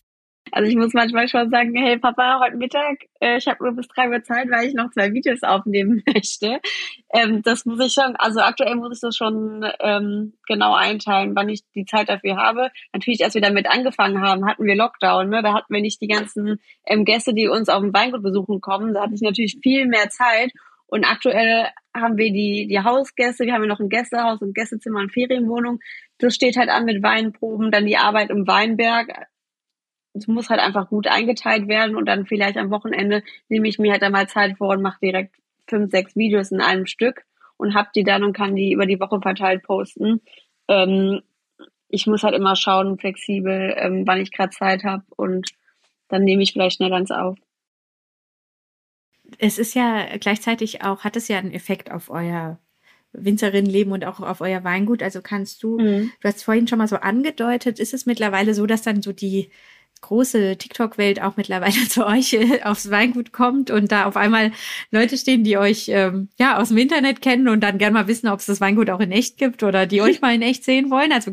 Also 0.53 0.69
ich 0.69 0.77
muss 0.77 0.93
manchmal 0.95 1.29
schon 1.29 1.51
sagen, 1.51 1.75
hey 1.75 1.99
Papa, 1.99 2.41
heute 2.43 2.57
Mittag, 2.57 2.99
äh, 3.21 3.39
ich 3.39 3.47
habe 3.47 3.65
nur 3.65 3.75
bis 3.75 3.89
drei 3.89 4.09
Uhr 4.11 4.23
Zeit, 4.23 4.51
weil 4.51 4.67
ich 4.67 4.75
noch 4.75 4.91
zwei 4.91 5.13
Videos 5.13 5.43
aufnehmen 5.43 6.03
möchte. 6.15 6.61
Ähm, 7.13 7.43
das 7.43 7.65
muss 7.65 7.85
ich 7.85 7.93
schon, 7.93 8.17
also 8.17 8.41
aktuell 8.41 8.77
muss 8.77 8.97
ich 8.97 9.01
das 9.01 9.17
schon 9.17 9.65
ähm, 9.81 10.35
genau 10.47 10.75
einteilen, 10.75 11.35
wann 11.35 11.49
ich 11.49 11.63
die 11.75 11.85
Zeit 11.85 12.09
dafür 12.09 12.37
habe. 12.37 12.71
Natürlich, 12.93 13.25
als 13.25 13.35
wir 13.35 13.43
damit 13.43 13.69
angefangen 13.69 14.21
haben, 14.21 14.47
hatten 14.47 14.65
wir 14.65 14.77
Lockdown, 14.77 15.29
ne? 15.29 15.43
da 15.43 15.55
hatten 15.55 15.73
wir 15.73 15.81
nicht 15.81 16.01
die 16.01 16.09
ganzen 16.09 16.61
ähm, 16.87 17.05
Gäste, 17.05 17.35
die 17.35 17.49
uns 17.49 17.69
auf 17.69 17.81
dem 17.81 17.95
Weingut 17.95 18.23
besuchen 18.23 18.61
kommen. 18.61 18.95
Da 18.95 19.03
hatte 19.03 19.15
ich 19.15 19.23
natürlich 19.23 19.59
viel 19.63 19.87
mehr 19.87 20.09
Zeit. 20.11 20.53
Und 20.91 21.05
aktuell 21.05 21.69
haben 21.95 22.17
wir 22.17 22.33
die, 22.33 22.67
die 22.67 22.81
Hausgäste, 22.81 23.45
wir 23.45 23.53
haben 23.53 23.63
ja 23.63 23.69
noch 23.69 23.81
ein 23.81 23.91
Gästehaus, 23.91 24.41
ein 24.41 24.55
Gästezimmer 24.55 25.01
und 25.01 25.13
Ferienwohnung. 25.13 25.81
Das 26.19 26.35
steht 26.35 26.57
halt 26.57 26.71
an 26.71 26.87
mit 26.87 27.03
Weinproben, 27.03 27.71
dann 27.71 27.87
die 27.87 27.99
Arbeit 27.99 28.31
im 28.31 28.47
Weinberg 28.47 29.09
es 30.15 30.27
muss 30.27 30.51
halt 30.51 30.61
einfach 30.61 30.89
gut 30.89 31.07
eingeteilt 31.07 31.69
werden 31.69 31.97
und 31.97 32.07
dann 32.07 32.27
vielleicht 32.27 32.57
am 32.57 32.71
Wochenende 32.71 33.23
nehme 33.49 33.69
ich 33.69 33.79
mir 33.79 33.93
halt 33.93 34.03
einmal 34.03 34.29
Zeit 34.29 34.57
vor 34.59 34.71
und 34.71 34.83
mache 34.83 34.99
direkt 35.03 35.37
fünf, 35.69 35.91
sechs 35.91 36.17
Videos 36.17 36.51
in 36.51 36.61
einem 36.61 36.87
Stück 36.87 37.25
und 37.57 37.75
hab 37.75 37.93
die 37.93 38.05
dann 38.05 38.25
und 38.25 38.33
kann 38.33 38.57
die 38.57 38.73
über 38.73 38.87
die 38.87 39.01
Woche 39.01 39.21
verteilt 39.21 39.63
posten. 39.63 40.21
Ähm, 40.69 41.21
ich 41.89 42.07
muss 42.07 42.23
halt 42.23 42.35
immer 42.35 42.57
schauen, 42.57 42.99
flexibel, 42.99 43.75
ähm, 43.77 44.07
wann 44.07 44.21
ich 44.21 44.33
gerade 44.33 44.51
Zeit 44.51 44.85
habe 44.85 45.05
und 45.17 45.51
dann 46.09 46.25
nehme 46.25 46.43
ich 46.43 46.53
vielleicht 46.53 46.77
schnell 46.77 46.91
ganz 46.91 47.11
auf. 47.11 47.39
Es 49.39 49.59
ist 49.59 49.75
ja 49.75 50.17
gleichzeitig 50.19 50.83
auch, 50.83 51.05
hat 51.05 51.17
es 51.17 51.29
ja 51.29 51.39
einen 51.39 51.53
Effekt 51.53 51.91
auf 51.91 52.09
euer 52.09 52.59
Winzerinnenleben 53.13 53.93
und 53.93 54.05
auch 54.05 54.21
auf 54.21 54.41
euer 54.41 54.65
Weingut. 54.65 55.03
Also 55.03 55.21
kannst 55.23 55.63
du, 55.63 55.79
mhm. 55.79 56.13
du 56.21 56.29
hast 56.29 56.45
vorhin 56.45 56.69
schon 56.69 56.79
mal 56.79 56.89
so 56.89 56.97
angedeutet, 56.97 57.79
ist 57.79 57.95
es 57.95 58.07
mittlerweile 58.07 58.55
so, 58.55 58.67
dass 58.67 58.83
dann 58.83 59.03
so 59.03 59.13
die 59.13 59.51
große 60.01 60.57
TikTok-Welt 60.57 61.23
auch 61.23 61.37
mittlerweile 61.37 61.73
zu 61.89 62.07
euch 62.07 62.33
äh, 62.33 62.63
aufs 62.63 62.91
Weingut 62.91 63.33
kommt 63.33 63.71
und 63.71 63.93
da 63.93 64.05
auf 64.05 64.17
einmal 64.17 64.53
Leute 64.91 65.17
stehen, 65.17 65.45
die 65.45 65.59
euch 65.59 65.89
ähm, 65.89 66.29
ja 66.39 66.59
aus 66.59 66.69
dem 66.69 66.79
Internet 66.79 67.23
kennen 67.23 67.49
und 67.49 67.61
dann 67.61 67.79
gerne 67.79 67.95
mal 67.95 68.09
wissen, 68.09 68.29
ob 68.29 68.41
es 68.41 68.47
das 68.47 68.61
Weingut 68.61 68.91
auch 68.91 69.01
in 69.01 69.13
echt 69.13 69.39
gibt 69.39 69.63
oder 69.63 69.87
die 69.87 70.03
euch 70.03 70.21
mal 70.23 70.35
in 70.35 70.43
echt 70.43 70.65
sehen 70.65 70.91
wollen. 70.91 71.13
Also 71.13 71.33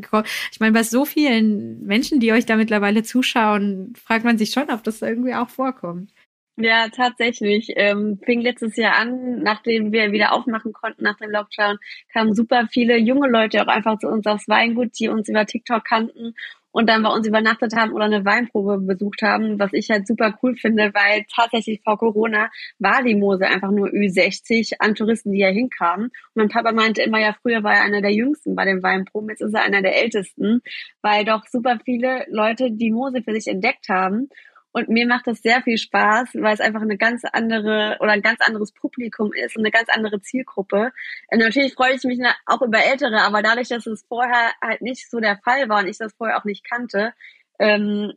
ich 0.51 0.60
meine, 0.60 0.74
bei 0.74 0.84
so 0.84 1.05
vielen 1.05 1.86
Menschen, 1.86 2.19
die 2.19 2.31
euch 2.31 2.45
da 2.45 2.55
mittlerweile 2.55 3.03
zuschauen, 3.03 3.93
fragt 3.95 4.25
man 4.25 4.38
sich 4.38 4.51
schon, 4.51 4.69
ob 4.69 4.84
das 4.84 5.01
irgendwie 5.01 5.34
auch 5.34 5.50
vorkommt. 5.50 6.12
Ja, 6.57 6.88
tatsächlich. 6.88 7.74
Ähm, 7.75 8.17
fing 8.24 8.39
letztes 8.39 8.77
Jahr 8.77 8.95
an, 8.95 9.39
nachdem 9.43 9.91
wir 9.91 10.13
wieder 10.13 10.31
aufmachen 10.31 10.72
konnten 10.72 11.03
nach 11.03 11.17
dem 11.17 11.29
Lockdown, 11.29 11.77
kamen 12.13 12.34
super 12.34 12.67
viele 12.72 12.98
junge 12.98 13.27
Leute 13.27 13.62
auch 13.62 13.67
einfach 13.67 14.00
zu 14.00 14.07
uns 14.07 14.25
aufs 14.25 14.48
Weingut, 14.48 14.91
die 14.98 15.10
uns 15.10 15.27
über 15.27 15.45
TikTok 15.45 15.84
kannten 15.84 16.34
und 16.75 16.89
dann 16.89 17.03
bei 17.03 17.10
uns 17.10 17.25
übernachtet 17.25 17.74
haben 17.74 17.94
oder 17.94 18.03
eine 18.03 18.25
Weinprobe 18.25 18.79
besucht 18.79 19.22
haben, 19.22 19.58
was 19.58 19.72
ich 19.72 19.89
halt 19.89 20.05
super 20.05 20.38
cool 20.44 20.58
finde, 20.58 20.91
weil 20.94 21.24
tatsächlich 21.34 21.79
vor 21.86 21.98
Corona 21.98 22.50
war 22.79 23.01
die 23.01 23.15
Mose 23.15 23.48
einfach 23.48 23.72
nur 23.72 23.88
Ü60 23.88 24.74
an 24.79 24.94
Touristen, 24.94 25.32
die 25.32 25.38
hier 25.38 25.51
hinkamen. 25.51 26.08
Und 26.08 26.36
mein 26.36 26.50
Papa 26.50 26.74
meinte 26.74 27.01
immer, 27.01 27.22
ja, 27.22 27.34
früher 27.41 27.63
war 27.63 27.75
er 27.75 27.84
einer 27.84 28.01
der 28.01 28.12
Jüngsten 28.12 28.55
bei 28.55 28.65
den 28.65 28.84
Weinproben, 28.84 29.29
jetzt 29.29 29.41
ist 29.41 29.53
er 29.53 29.63
einer 29.63 29.82
der 29.82 29.96
Ältesten, 30.03 30.60
weil 31.01 31.24
doch 31.24 31.46
super 31.50 31.79
viele 31.86 32.25
Leute 32.29 32.70
die 32.70 32.91
Mose 32.91 33.22
für 33.24 33.34
sich 33.34 33.48
entdeckt 33.48 33.88
haben 33.88 34.27
und 34.75 34.89
mir 34.89 35.08
macht 35.08 35.25
das 35.25 35.41
sehr 35.41 35.62
viel 35.62 35.77
Spaß, 35.77 36.32
weil 36.34 36.53
es 36.53 36.60
einfach 36.60 36.82
eine 36.82 36.98
ganz 36.98 37.24
andere 37.24 37.96
oder 38.01 38.12
ein 38.12 38.22
ganz 38.22 38.41
anderes 38.41 38.74
Publikum 38.74 39.32
ist 39.32 39.55
und 39.55 39.63
eine 39.63 39.72
ganz 39.72 39.88
andere 39.88 40.20
Zielgruppe. 40.22 40.91
Und 41.32 41.39
natürlich 41.39 41.75
freue 41.75 41.94
ich 41.94 42.03
mich 42.03 42.20
auch 42.46 42.62
über 42.62 42.84
Ältere, 42.84 43.22
aber 43.22 43.41
dadurch, 43.41 43.70
dass 43.70 43.86
es 43.86 44.03
vorher 44.03 44.51
halt 44.62 44.82
nicht 44.82 45.10
so 45.10 45.22
der 45.22 45.38
Fall 45.38 45.70
war 45.70 45.79
und 45.79 45.88
ich 45.88 45.98
das 45.98 46.12
vorher 46.12 46.38
auch 46.38 46.44
nicht 46.44 46.70
kannte, 46.70 47.13
ähm, 47.58 48.12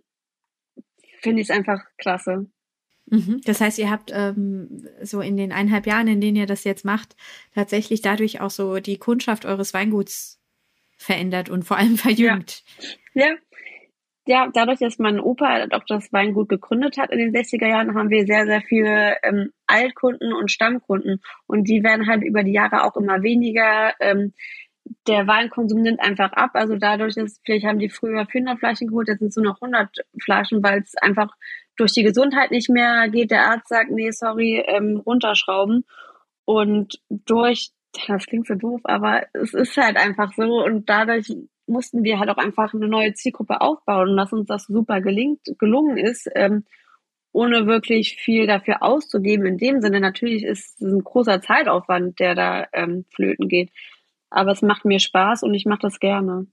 finde 1.21 1.43
ich 1.43 1.49
es 1.49 1.57
einfach 1.57 1.81
klasse. 1.97 2.47
Mhm. 3.07 3.41
Das 3.45 3.61
heißt, 3.61 3.79
ihr 3.79 3.88
habt 3.88 4.11
ähm, 4.12 4.88
so 5.00 5.21
in 5.21 5.37
den 5.37 5.53
eineinhalb 5.53 5.87
Jahren, 5.87 6.09
in 6.09 6.21
denen 6.21 6.38
ihr 6.38 6.47
das 6.47 6.65
jetzt 6.65 6.85
macht, 6.85 7.15
tatsächlich 7.55 8.03
dadurch 8.03 8.41
auch 8.41 8.50
so 8.50 8.81
die 8.81 8.99
Kundschaft 8.99 9.47
eures 9.47 9.75
Weinguts 9.75 10.41
verändert 10.97 11.50
und 11.50 11.62
vor 11.62 11.77
allem 11.77 11.97
verjüngt. 11.97 12.65
Ja, 13.15 13.27
ja 13.27 13.37
ja, 14.28 14.47
dadurch, 14.52 14.80
dass 14.80 14.99
mein 14.99 15.20
Opa 15.20 15.68
auch 15.70 15.85
das 15.88 16.12
Weingut 16.12 16.50
gegründet 16.50 16.99
hat 16.99 17.11
in 17.11 17.18
den 17.18 17.32
60er 17.32 17.66
Jahren, 17.66 17.94
haben 17.94 18.11
wir 18.11 18.26
sehr, 18.26 18.44
sehr 18.44 18.61
viele 18.61 19.16
ähm, 19.23 19.54
Altkunden 19.66 20.35
und 20.35 20.50
Stammkunden. 20.50 21.23
Und 21.47 21.64
die 21.64 21.82
werden 21.82 22.06
halt 22.06 22.23
über 22.23 22.42
die 22.42 22.52
Jahre 22.52 22.85
auch 22.85 22.94
immer 22.99 23.23
weniger. 23.23 23.94
Ähm, 24.00 24.35
der 25.06 25.26
Weinkonsum 25.26 25.80
nimmt 25.80 26.00
einfach 26.00 26.32
ab. 26.35 26.50
Also 26.52 26.76
dadurch 26.76 27.16
ist, 27.16 27.40
vielleicht 27.42 27.64
haben 27.64 27.78
die 27.78 27.88
früher 27.88 28.26
400 28.26 28.58
Flaschen 28.58 28.88
geholt, 28.88 29.08
jetzt 29.08 29.20
sind 29.20 29.28
es 29.28 29.37
nur 29.37 29.47
noch 29.47 29.62
100 29.62 29.97
Flaschen, 30.23 30.62
weil 30.62 30.82
es 30.82 30.94
einfach 30.97 31.30
durch 31.78 31.92
die 31.94 32.02
Gesundheit 32.02 32.50
nicht 32.50 32.68
mehr 32.68 33.08
geht. 33.08 33.30
Der 33.30 33.47
Arzt 33.47 33.68
sagt, 33.68 33.90
nee, 33.90 34.11
sorry, 34.11 34.62
ähm, 34.66 35.02
runterschrauben. 35.06 35.87
Und 36.44 37.00
durch, 37.08 37.70
das 38.06 38.26
klingt 38.26 38.47
so 38.47 38.56
doof, 38.56 38.82
aber 38.85 39.23
es 39.32 39.54
ist 39.54 39.75
halt 39.78 39.97
einfach 39.97 40.35
so. 40.35 40.62
Und 40.62 40.90
dadurch 40.90 41.32
mussten 41.69 42.05
wir 42.05 42.19
halt 42.19 42.31
auch 42.31 42.39
einfach 42.39 42.75
eine 42.75 42.89
neue 42.89 43.15
Zielgruppe 43.15 43.61
aufbauen, 43.61 44.17
dass 44.17 44.33
uns 44.33 44.47
das 44.47 44.65
super 44.65 45.01
gelingt, 45.01 45.41
gelungen 45.59 45.97
ist, 45.97 46.29
ähm, 46.35 46.65
ohne 47.33 47.67
wirklich 47.67 48.17
viel 48.17 48.47
dafür 48.47 48.83
auszugeben. 48.83 49.47
In 49.47 49.59
dem 49.59 49.81
Sinne, 49.81 50.01
natürlich 50.01 50.45
ist 50.45 50.81
es 50.81 50.81
ein 50.81 51.05
großer 51.05 51.41
Zeitaufwand, 51.41 52.19
der 52.19 52.35
da 52.35 52.67
ähm, 52.73 53.05
flöten 53.15 53.49
geht. 53.49 53.71
Aber 54.31 54.53
es 54.53 54.63
macht 54.63 54.85
mir 54.85 54.99
Spaß 54.99 55.43
und 55.43 55.55
ich 55.55 55.65
mache 55.65 55.83
das 55.83 56.01
gerne. 56.01 56.47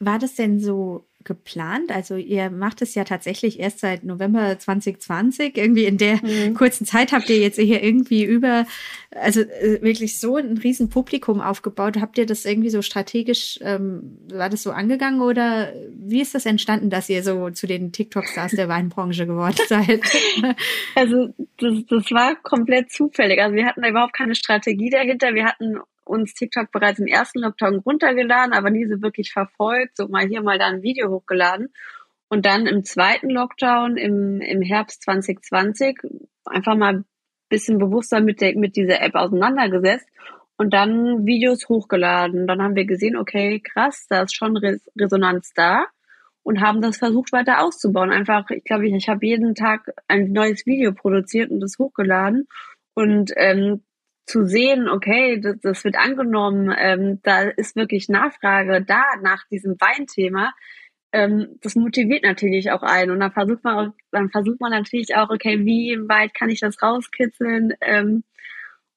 War 0.00 0.18
das 0.18 0.34
denn 0.34 0.58
so 0.58 1.06
geplant? 1.24 1.90
Also 1.90 2.16
ihr 2.16 2.50
macht 2.50 2.82
es 2.82 2.94
ja 2.94 3.04
tatsächlich 3.04 3.60
erst 3.60 3.80
seit 3.80 4.04
November 4.04 4.58
2020. 4.58 5.56
Irgendwie 5.56 5.84
in 5.84 5.98
der 5.98 6.16
mhm. 6.22 6.54
kurzen 6.54 6.86
Zeit 6.86 7.12
habt 7.12 7.28
ihr 7.30 7.38
jetzt 7.38 7.58
hier 7.58 7.82
irgendwie 7.82 8.24
über, 8.24 8.66
also 9.10 9.40
äh, 9.40 9.80
wirklich 9.82 10.18
so 10.18 10.36
ein 10.36 10.58
riesen 10.58 10.88
Publikum 10.88 11.40
aufgebaut. 11.40 11.98
Habt 12.00 12.18
ihr 12.18 12.26
das 12.26 12.44
irgendwie 12.44 12.70
so 12.70 12.82
strategisch, 12.82 13.58
ähm, 13.62 14.18
war 14.32 14.48
das 14.48 14.62
so 14.62 14.70
angegangen 14.70 15.20
oder 15.20 15.72
wie 15.94 16.20
ist 16.20 16.34
das 16.34 16.46
entstanden, 16.46 16.90
dass 16.90 17.08
ihr 17.08 17.22
so 17.22 17.50
zu 17.50 17.66
den 17.66 17.92
TikTok-Stars 17.92 18.52
der 18.52 18.68
Weinbranche 18.68 19.26
geworden 19.26 19.56
seid? 19.68 20.02
Also 20.94 21.32
das, 21.58 21.74
das 21.88 22.10
war 22.10 22.36
komplett 22.42 22.90
zufällig. 22.90 23.40
Also 23.40 23.54
wir 23.54 23.66
hatten 23.66 23.82
da 23.82 23.88
überhaupt 23.88 24.14
keine 24.14 24.34
Strategie 24.34 24.90
dahinter. 24.90 25.34
Wir 25.34 25.44
hatten 25.44 25.78
uns 26.04 26.34
TikTok 26.34 26.70
bereits 26.72 26.98
im 26.98 27.06
ersten 27.06 27.40
Lockdown 27.40 27.76
runtergeladen, 27.76 28.52
aber 28.54 28.70
nie 28.70 28.86
so 28.86 29.02
wirklich 29.02 29.32
verfolgt, 29.32 29.96
so 29.96 30.08
mal 30.08 30.26
hier, 30.26 30.42
mal 30.42 30.58
da 30.58 30.66
ein 30.66 30.82
Video 30.82 31.10
hochgeladen. 31.10 31.72
Und 32.28 32.46
dann 32.46 32.66
im 32.66 32.84
zweiten 32.84 33.30
Lockdown 33.30 33.96
im, 33.96 34.40
im 34.40 34.62
Herbst 34.62 35.02
2020 35.02 35.98
einfach 36.46 36.76
mal 36.76 36.94
ein 36.94 37.04
bisschen 37.48 37.78
bewusster 37.78 38.20
mit, 38.20 38.40
der, 38.40 38.56
mit 38.56 38.76
dieser 38.76 39.02
App 39.02 39.14
auseinandergesetzt 39.14 40.08
und 40.56 40.72
dann 40.72 41.26
Videos 41.26 41.68
hochgeladen. 41.68 42.46
Dann 42.46 42.62
haben 42.62 42.76
wir 42.76 42.86
gesehen, 42.86 43.16
okay, 43.16 43.60
krass, 43.60 44.06
da 44.08 44.22
ist 44.22 44.34
schon 44.34 44.56
Resonanz 44.96 45.52
da 45.54 45.86
und 46.42 46.60
haben 46.60 46.80
das 46.80 46.98
versucht 46.98 47.32
weiter 47.32 47.62
auszubauen. 47.62 48.10
Einfach, 48.10 48.48
ich 48.50 48.64
glaube, 48.64 48.86
ich, 48.86 48.94
ich 48.94 49.08
habe 49.08 49.26
jeden 49.26 49.54
Tag 49.54 49.92
ein 50.08 50.32
neues 50.32 50.66
Video 50.66 50.92
produziert 50.92 51.50
und 51.50 51.60
das 51.60 51.78
hochgeladen. 51.78 52.48
Und 52.94 53.32
ähm, 53.36 53.82
zu 54.24 54.44
sehen, 54.44 54.88
okay, 54.88 55.40
das, 55.40 55.56
das 55.60 55.84
wird 55.84 55.96
angenommen, 55.96 56.74
ähm, 56.76 57.20
da 57.22 57.42
ist 57.42 57.76
wirklich 57.76 58.08
Nachfrage 58.08 58.82
da 58.82 59.02
nach 59.22 59.46
diesem 59.48 59.76
Weinthema, 59.80 60.52
ähm, 61.12 61.58
das 61.60 61.74
motiviert 61.76 62.24
natürlich 62.24 62.70
auch 62.70 62.82
einen. 62.82 63.10
Und 63.10 63.20
dann 63.20 63.32
versucht 63.32 63.62
man, 63.64 63.92
dann 64.10 64.30
versucht 64.30 64.60
man 64.60 64.72
natürlich 64.72 65.14
auch, 65.14 65.30
okay, 65.30 65.64
wie 65.64 65.98
weit 66.08 66.34
kann 66.34 66.50
ich 66.50 66.60
das 66.60 66.82
rauskitzeln? 66.82 67.74
Ähm, 67.80 68.24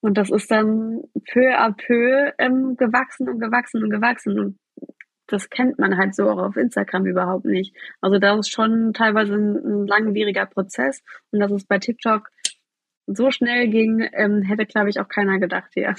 und 0.02 0.18
das 0.18 0.30
ist 0.30 0.50
dann 0.52 1.02
peu 1.32 1.58
à 1.58 1.76
peu 1.76 2.32
ähm, 2.38 2.78
gewachsen 2.78 3.28
und 3.30 3.40
gewachsen 3.40 3.84
und 3.84 3.90
gewachsen. 3.90 4.40
Und 4.40 4.60
das 5.28 5.50
kennt 5.50 5.80
man 5.80 5.98
halt 5.98 6.16
so 6.16 6.30
auch 6.30 6.38
auf 6.38 6.58
Instagram 6.58 7.06
überhaupt 7.06 7.46
nicht. 7.46 7.76
Also 8.02 8.20
da 8.20 8.38
ist 8.38 8.52
schon 8.52 8.94
teilweise 8.94 9.34
ein, 9.34 9.56
ein 9.56 9.88
langwieriger 9.88 10.46
Prozess. 10.46 11.04
Und 11.32 11.40
das 11.40 11.52
ist 11.52 11.68
bei 11.68 11.80
TikTok 11.80 12.30
so 13.08 13.32
schnell 13.32 13.68
ging, 13.68 14.08
ähm, 14.13 14.41
hätte, 14.41 14.65
glaube 14.65 14.89
ich, 14.89 15.00
auch 15.00 15.08
keiner 15.08 15.39
gedacht 15.39 15.72
hier. 15.74 15.96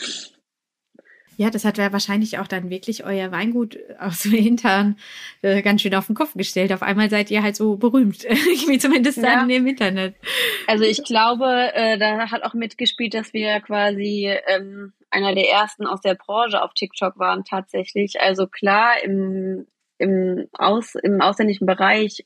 Ja, 1.39 1.51
das 1.51 1.67
hat 1.67 1.77
ja 1.77 1.93
wahrscheinlich 1.93 2.39
auch 2.39 2.47
dann 2.47 2.71
wirklich 2.71 3.05
euer 3.05 3.31
Weingut 3.31 3.79
aus 3.99 4.23
dem 4.23 4.33
Hintern 4.33 4.97
äh, 5.43 5.61
ganz 5.61 5.83
schön 5.83 5.95
auf 5.95 6.07
den 6.07 6.15
Kopf 6.15 6.33
gestellt. 6.35 6.73
Auf 6.73 6.83
einmal 6.83 7.11
seid 7.11 7.31
ihr 7.31 7.43
halt 7.43 7.57
so 7.57 7.77
berühmt, 7.77 8.25
wie 8.25 8.79
zumindest 8.79 9.19
ja. 9.19 9.35
dann 9.35 9.51
im 9.51 9.67
Internet. 9.67 10.15
Also 10.67 10.85
ich 10.85 11.05
glaube, 11.05 11.73
äh, 11.75 11.99
da 11.99 12.31
hat 12.31 12.43
auch 12.43 12.55
mitgespielt, 12.55 13.13
dass 13.13 13.35
wir 13.35 13.61
quasi 13.61 14.35
ähm, 14.47 14.95
einer 15.11 15.35
der 15.35 15.51
ersten 15.51 15.87
aus 15.87 16.01
der 16.01 16.15
Branche 16.15 16.63
auf 16.63 16.73
TikTok 16.73 17.19
waren 17.19 17.45
tatsächlich. 17.45 18.19
Also 18.19 18.47
klar, 18.47 19.03
im, 19.05 19.67
im, 19.99 20.49
aus, 20.53 20.95
im 20.95 21.21
ausländischen 21.21 21.67
Bereich 21.67 22.25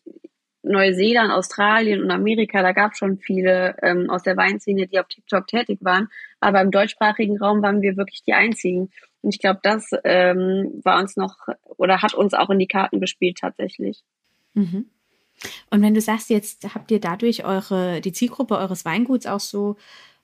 Neuseeland, 0.62 1.32
Australien 1.32 2.02
und 2.02 2.10
Amerika, 2.10 2.62
da 2.62 2.72
gab 2.72 2.92
es 2.92 2.98
schon 2.98 3.18
viele 3.18 3.76
ähm, 3.82 4.10
aus 4.10 4.22
der 4.22 4.36
Weinszene, 4.36 4.86
die 4.86 4.98
auf 4.98 5.08
TikTok 5.08 5.46
tätig 5.46 5.78
waren. 5.80 6.08
Aber 6.40 6.60
im 6.60 6.70
deutschsprachigen 6.70 7.38
Raum 7.38 7.62
waren 7.62 7.82
wir 7.82 7.96
wirklich 7.96 8.22
die 8.22 8.34
einzigen. 8.34 8.90
Und 9.22 9.34
ich 9.34 9.40
glaube, 9.40 9.60
das 9.62 9.90
ähm, 10.04 10.80
war 10.84 11.00
uns 11.00 11.16
noch 11.16 11.36
oder 11.76 12.02
hat 12.02 12.14
uns 12.14 12.34
auch 12.34 12.50
in 12.50 12.58
die 12.58 12.66
Karten 12.66 13.00
gespielt 13.00 13.38
tatsächlich. 13.38 14.02
Mhm. 14.54 14.86
Und 15.70 15.82
wenn 15.82 15.94
du 15.94 16.00
sagst, 16.00 16.28
jetzt 16.30 16.74
habt 16.74 16.90
ihr 16.90 17.00
dadurch 17.00 17.44
eure, 17.44 18.00
die 18.00 18.12
Zielgruppe 18.12 18.58
eures 18.58 18.84
Weinguts 18.84 19.26
auch 19.26 19.40
so 19.40 19.76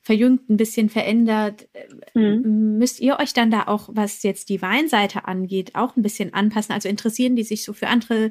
verjüngt, 0.07 0.49
ein 0.49 0.57
bisschen 0.57 0.89
verändert. 0.89 1.67
Mhm. 2.15 2.77
Müsst 2.79 3.01
ihr 3.01 3.19
euch 3.19 3.33
dann 3.33 3.51
da 3.51 3.65
auch, 3.67 3.89
was 3.93 4.23
jetzt 4.23 4.49
die 4.51 4.63
Weinseite 4.63 5.27
angeht, 5.27 5.75
auch 5.75 5.97
ein 5.97 6.03
bisschen 6.03 6.33
anpassen? 6.33 6.73
Also 6.73 6.89
interessieren 6.89 7.35
die 7.35 7.43
sich 7.43 7.65
so 7.65 7.73
für 7.73 7.89
andere 7.89 8.31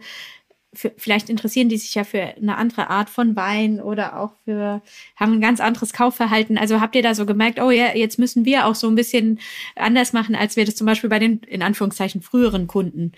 für, 0.75 0.93
vielleicht 0.97 1.29
interessieren 1.29 1.69
die 1.69 1.77
sich 1.77 1.95
ja 1.95 2.03
für 2.03 2.21
eine 2.21 2.57
andere 2.57 2.89
Art 2.89 3.09
von 3.09 3.35
Wein 3.35 3.79
oder 3.79 4.19
auch 4.19 4.33
für, 4.43 4.81
haben 5.15 5.33
ein 5.33 5.41
ganz 5.41 5.59
anderes 5.59 5.93
Kaufverhalten. 5.93 6.57
Also 6.57 6.81
habt 6.81 6.95
ihr 6.95 7.01
da 7.01 7.15
so 7.15 7.25
gemerkt, 7.25 7.59
oh 7.59 7.71
ja, 7.71 7.95
jetzt 7.95 8.19
müssen 8.19 8.45
wir 8.45 8.65
auch 8.65 8.75
so 8.75 8.87
ein 8.87 8.95
bisschen 8.95 9.39
anders 9.75 10.13
machen, 10.13 10.35
als 10.35 10.55
wir 10.55 10.65
das 10.65 10.75
zum 10.75 10.87
Beispiel 10.87 11.09
bei 11.09 11.19
den, 11.19 11.39
in 11.47 11.61
Anführungszeichen, 11.61 12.21
früheren 12.21 12.67
Kunden 12.67 13.13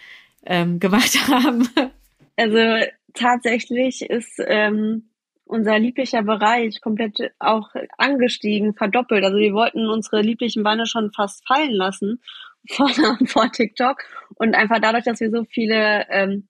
ähm, 0.46 0.80
gemacht 0.80 1.18
haben? 1.28 1.68
Also 2.36 2.86
tatsächlich 3.14 4.02
ist 4.02 4.42
ähm, 4.46 5.10
unser 5.46 5.80
lieblicher 5.80 6.24
Bereich 6.24 6.82
komplett 6.82 7.32
auch 7.40 7.70
angestiegen, 7.98 8.74
verdoppelt. 8.74 9.24
Also 9.24 9.38
wir 9.38 9.54
wollten 9.54 9.88
unsere 9.88 10.22
lieblichen 10.22 10.64
Weine 10.64 10.86
schon 10.86 11.12
fast 11.12 11.46
fallen 11.48 11.72
lassen 11.72 12.22
vor, 12.70 12.90
vor 13.26 13.52
TikTok. 13.52 14.04
Und 14.36 14.56
einfach 14.56 14.80
dadurch, 14.80 15.06
dass 15.06 15.20
wir 15.20 15.32
so 15.32 15.46
viele 15.46 16.06
ähm, 16.10 16.48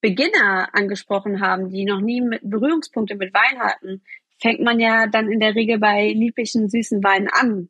Beginner 0.00 0.68
angesprochen 0.72 1.40
haben, 1.40 1.70
die 1.70 1.84
noch 1.84 2.00
nie 2.00 2.20
mit 2.20 2.40
Berührungspunkte 2.42 3.16
mit 3.16 3.34
Wein 3.34 3.60
hatten, 3.60 4.02
fängt 4.40 4.60
man 4.60 4.80
ja 4.80 5.06
dann 5.06 5.30
in 5.30 5.40
der 5.40 5.54
Regel 5.54 5.78
bei 5.78 6.08
lieblichen, 6.08 6.68
süßen 6.68 7.04
Weinen 7.04 7.28
an, 7.28 7.68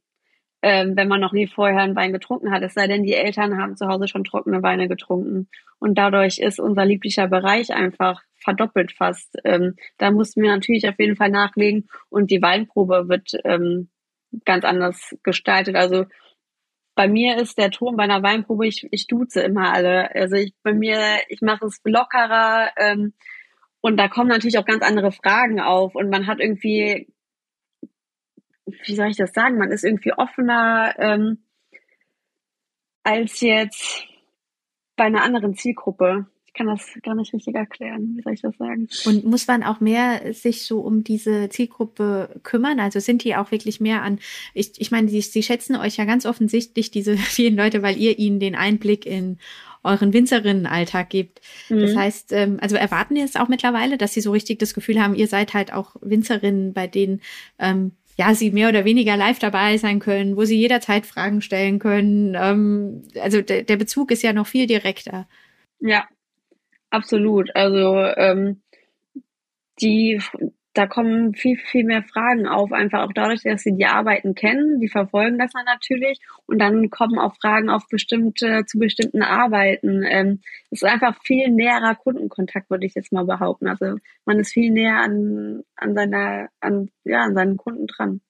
ähm, 0.62 0.96
wenn 0.96 1.08
man 1.08 1.20
noch 1.20 1.32
nie 1.32 1.46
vorher 1.46 1.80
einen 1.80 1.96
Wein 1.96 2.12
getrunken 2.12 2.52
hat. 2.52 2.62
Es 2.62 2.74
sei 2.74 2.86
denn, 2.86 3.02
die 3.02 3.14
Eltern 3.14 3.58
haben 3.58 3.76
zu 3.76 3.88
Hause 3.88 4.06
schon 4.06 4.24
trockene 4.24 4.62
Weine 4.62 4.88
getrunken. 4.88 5.48
Und 5.78 5.96
dadurch 5.96 6.38
ist 6.38 6.60
unser 6.60 6.84
lieblicher 6.84 7.26
Bereich 7.26 7.72
einfach 7.72 8.22
verdoppelt 8.36 8.92
fast. 8.92 9.36
Ähm, 9.44 9.74
da 9.98 10.10
mussten 10.10 10.42
wir 10.42 10.50
natürlich 10.50 10.88
auf 10.88 10.98
jeden 10.98 11.16
Fall 11.16 11.30
nachlegen 11.30 11.88
und 12.08 12.30
die 12.30 12.42
Weinprobe 12.42 13.08
wird 13.08 13.32
ähm, 13.44 13.88
ganz 14.44 14.64
anders 14.64 15.16
gestaltet. 15.22 15.76
Also 15.76 16.06
bei 17.00 17.08
mir 17.08 17.38
ist 17.38 17.56
der 17.56 17.70
Ton 17.70 17.96
bei 17.96 18.02
einer 18.02 18.22
Weinprobe, 18.22 18.66
ich, 18.66 18.86
ich 18.90 19.06
duze 19.06 19.40
immer 19.40 19.72
alle. 19.72 20.14
Also 20.14 20.36
ich 20.36 20.52
bei 20.62 20.74
mir, 20.74 21.00
ich 21.28 21.40
mache 21.40 21.64
es 21.64 21.80
lockerer 21.82 22.72
ähm, 22.76 23.14
Und 23.80 23.96
da 23.96 24.08
kommen 24.08 24.28
natürlich 24.28 24.58
auch 24.58 24.66
ganz 24.66 24.82
andere 24.84 25.10
Fragen 25.10 25.60
auf 25.60 25.94
und 25.94 26.10
man 26.10 26.26
hat 26.26 26.40
irgendwie, 26.40 27.10
wie 28.84 28.94
soll 28.94 29.08
ich 29.08 29.16
das 29.16 29.32
sagen, 29.32 29.56
man 29.56 29.70
ist 29.70 29.82
irgendwie 29.82 30.12
offener 30.12 30.94
ähm, 30.98 31.42
als 33.02 33.40
jetzt 33.40 34.04
bei 34.94 35.04
einer 35.04 35.22
anderen 35.22 35.54
Zielgruppe. 35.54 36.26
Ich 36.60 36.66
kann 36.66 36.76
das 36.76 37.02
gar 37.02 37.14
nicht 37.14 37.32
richtig 37.32 37.54
erklären. 37.54 38.16
Wie 38.16 38.22
soll 38.22 38.34
ich 38.34 38.42
das 38.42 38.54
sagen? 38.58 38.86
Und 39.06 39.24
muss 39.24 39.46
man 39.46 39.62
auch 39.62 39.80
mehr 39.80 40.34
sich 40.34 40.64
so 40.64 40.80
um 40.80 41.04
diese 41.04 41.48
Zielgruppe 41.48 42.38
kümmern? 42.42 42.80
Also 42.80 43.00
sind 43.00 43.24
die 43.24 43.34
auch 43.34 43.50
wirklich 43.50 43.80
mehr 43.80 44.02
an, 44.02 44.18
ich, 44.52 44.72
ich 44.78 44.90
meine, 44.90 45.08
sie, 45.08 45.22
sie 45.22 45.42
schätzen 45.42 45.74
euch 45.76 45.96
ja 45.96 46.04
ganz 46.04 46.26
offensichtlich, 46.26 46.90
diese 46.90 47.16
vielen 47.16 47.56
Leute, 47.56 47.82
weil 47.82 47.96
ihr 47.96 48.18
ihnen 48.18 48.40
den 48.40 48.54
Einblick 48.54 49.06
in 49.06 49.38
euren 49.82 50.12
Winzerinnenalltag 50.12 51.08
gibt. 51.08 51.40
Mhm. 51.70 51.80
Das 51.80 51.96
heißt, 51.96 52.32
ähm, 52.32 52.58
also 52.60 52.76
erwarten 52.76 53.14
die 53.14 53.22
es 53.22 53.36
auch 53.36 53.48
mittlerweile, 53.48 53.96
dass 53.96 54.12
sie 54.12 54.20
so 54.20 54.32
richtig 54.32 54.58
das 54.58 54.74
Gefühl 54.74 55.00
haben, 55.00 55.14
ihr 55.14 55.28
seid 55.28 55.54
halt 55.54 55.72
auch 55.72 55.96
Winzerinnen, 56.02 56.74
bei 56.74 56.86
denen 56.86 57.22
ähm, 57.58 57.92
ja, 58.18 58.34
sie 58.34 58.50
mehr 58.50 58.68
oder 58.68 58.84
weniger 58.84 59.16
live 59.16 59.38
dabei 59.38 59.78
sein 59.78 59.98
können, 59.98 60.36
wo 60.36 60.44
sie 60.44 60.58
jederzeit 60.58 61.06
Fragen 61.06 61.40
stellen 61.40 61.78
können. 61.78 62.36
Ähm, 62.38 63.04
also 63.18 63.40
der 63.40 63.76
Bezug 63.78 64.10
ist 64.10 64.22
ja 64.22 64.34
noch 64.34 64.46
viel 64.46 64.66
direkter. 64.66 65.26
Ja, 65.78 66.04
absolut. 66.90 67.54
Also 67.54 67.96
ähm, 68.16 68.62
die, 69.80 70.20
da 70.74 70.86
kommen 70.86 71.34
viel, 71.34 71.56
viel 71.56 71.84
mehr 71.84 72.02
Fragen 72.02 72.46
auf, 72.46 72.72
einfach 72.72 73.02
auch 73.02 73.12
dadurch, 73.12 73.42
dass 73.42 73.62
sie 73.62 73.74
die 73.74 73.86
Arbeiten 73.86 74.34
kennen, 74.34 74.80
die 74.80 74.88
verfolgen 74.88 75.38
das 75.38 75.52
dann 75.52 75.64
natürlich 75.64 76.20
und 76.46 76.58
dann 76.60 76.90
kommen 76.90 77.18
auch 77.18 77.34
Fragen 77.36 77.70
auf 77.70 77.88
bestimmte, 77.88 78.64
zu 78.66 78.78
bestimmten 78.78 79.22
Arbeiten. 79.22 80.04
Ähm, 80.04 80.40
es 80.70 80.82
ist 80.82 80.88
einfach 80.88 81.16
viel 81.24 81.50
näherer 81.50 81.94
Kundenkontakt, 81.94 82.70
würde 82.70 82.86
ich 82.86 82.94
jetzt 82.94 83.12
mal 83.12 83.24
behaupten. 83.24 83.68
Also 83.68 83.96
man 84.24 84.38
ist 84.38 84.52
viel 84.52 84.70
näher 84.70 84.98
an, 84.98 85.62
an 85.76 85.94
seiner, 85.94 86.48
an, 86.60 86.90
ja, 87.04 87.22
an 87.22 87.34
seinen 87.34 87.56
Kunden 87.56 87.86
dran. 87.86 88.20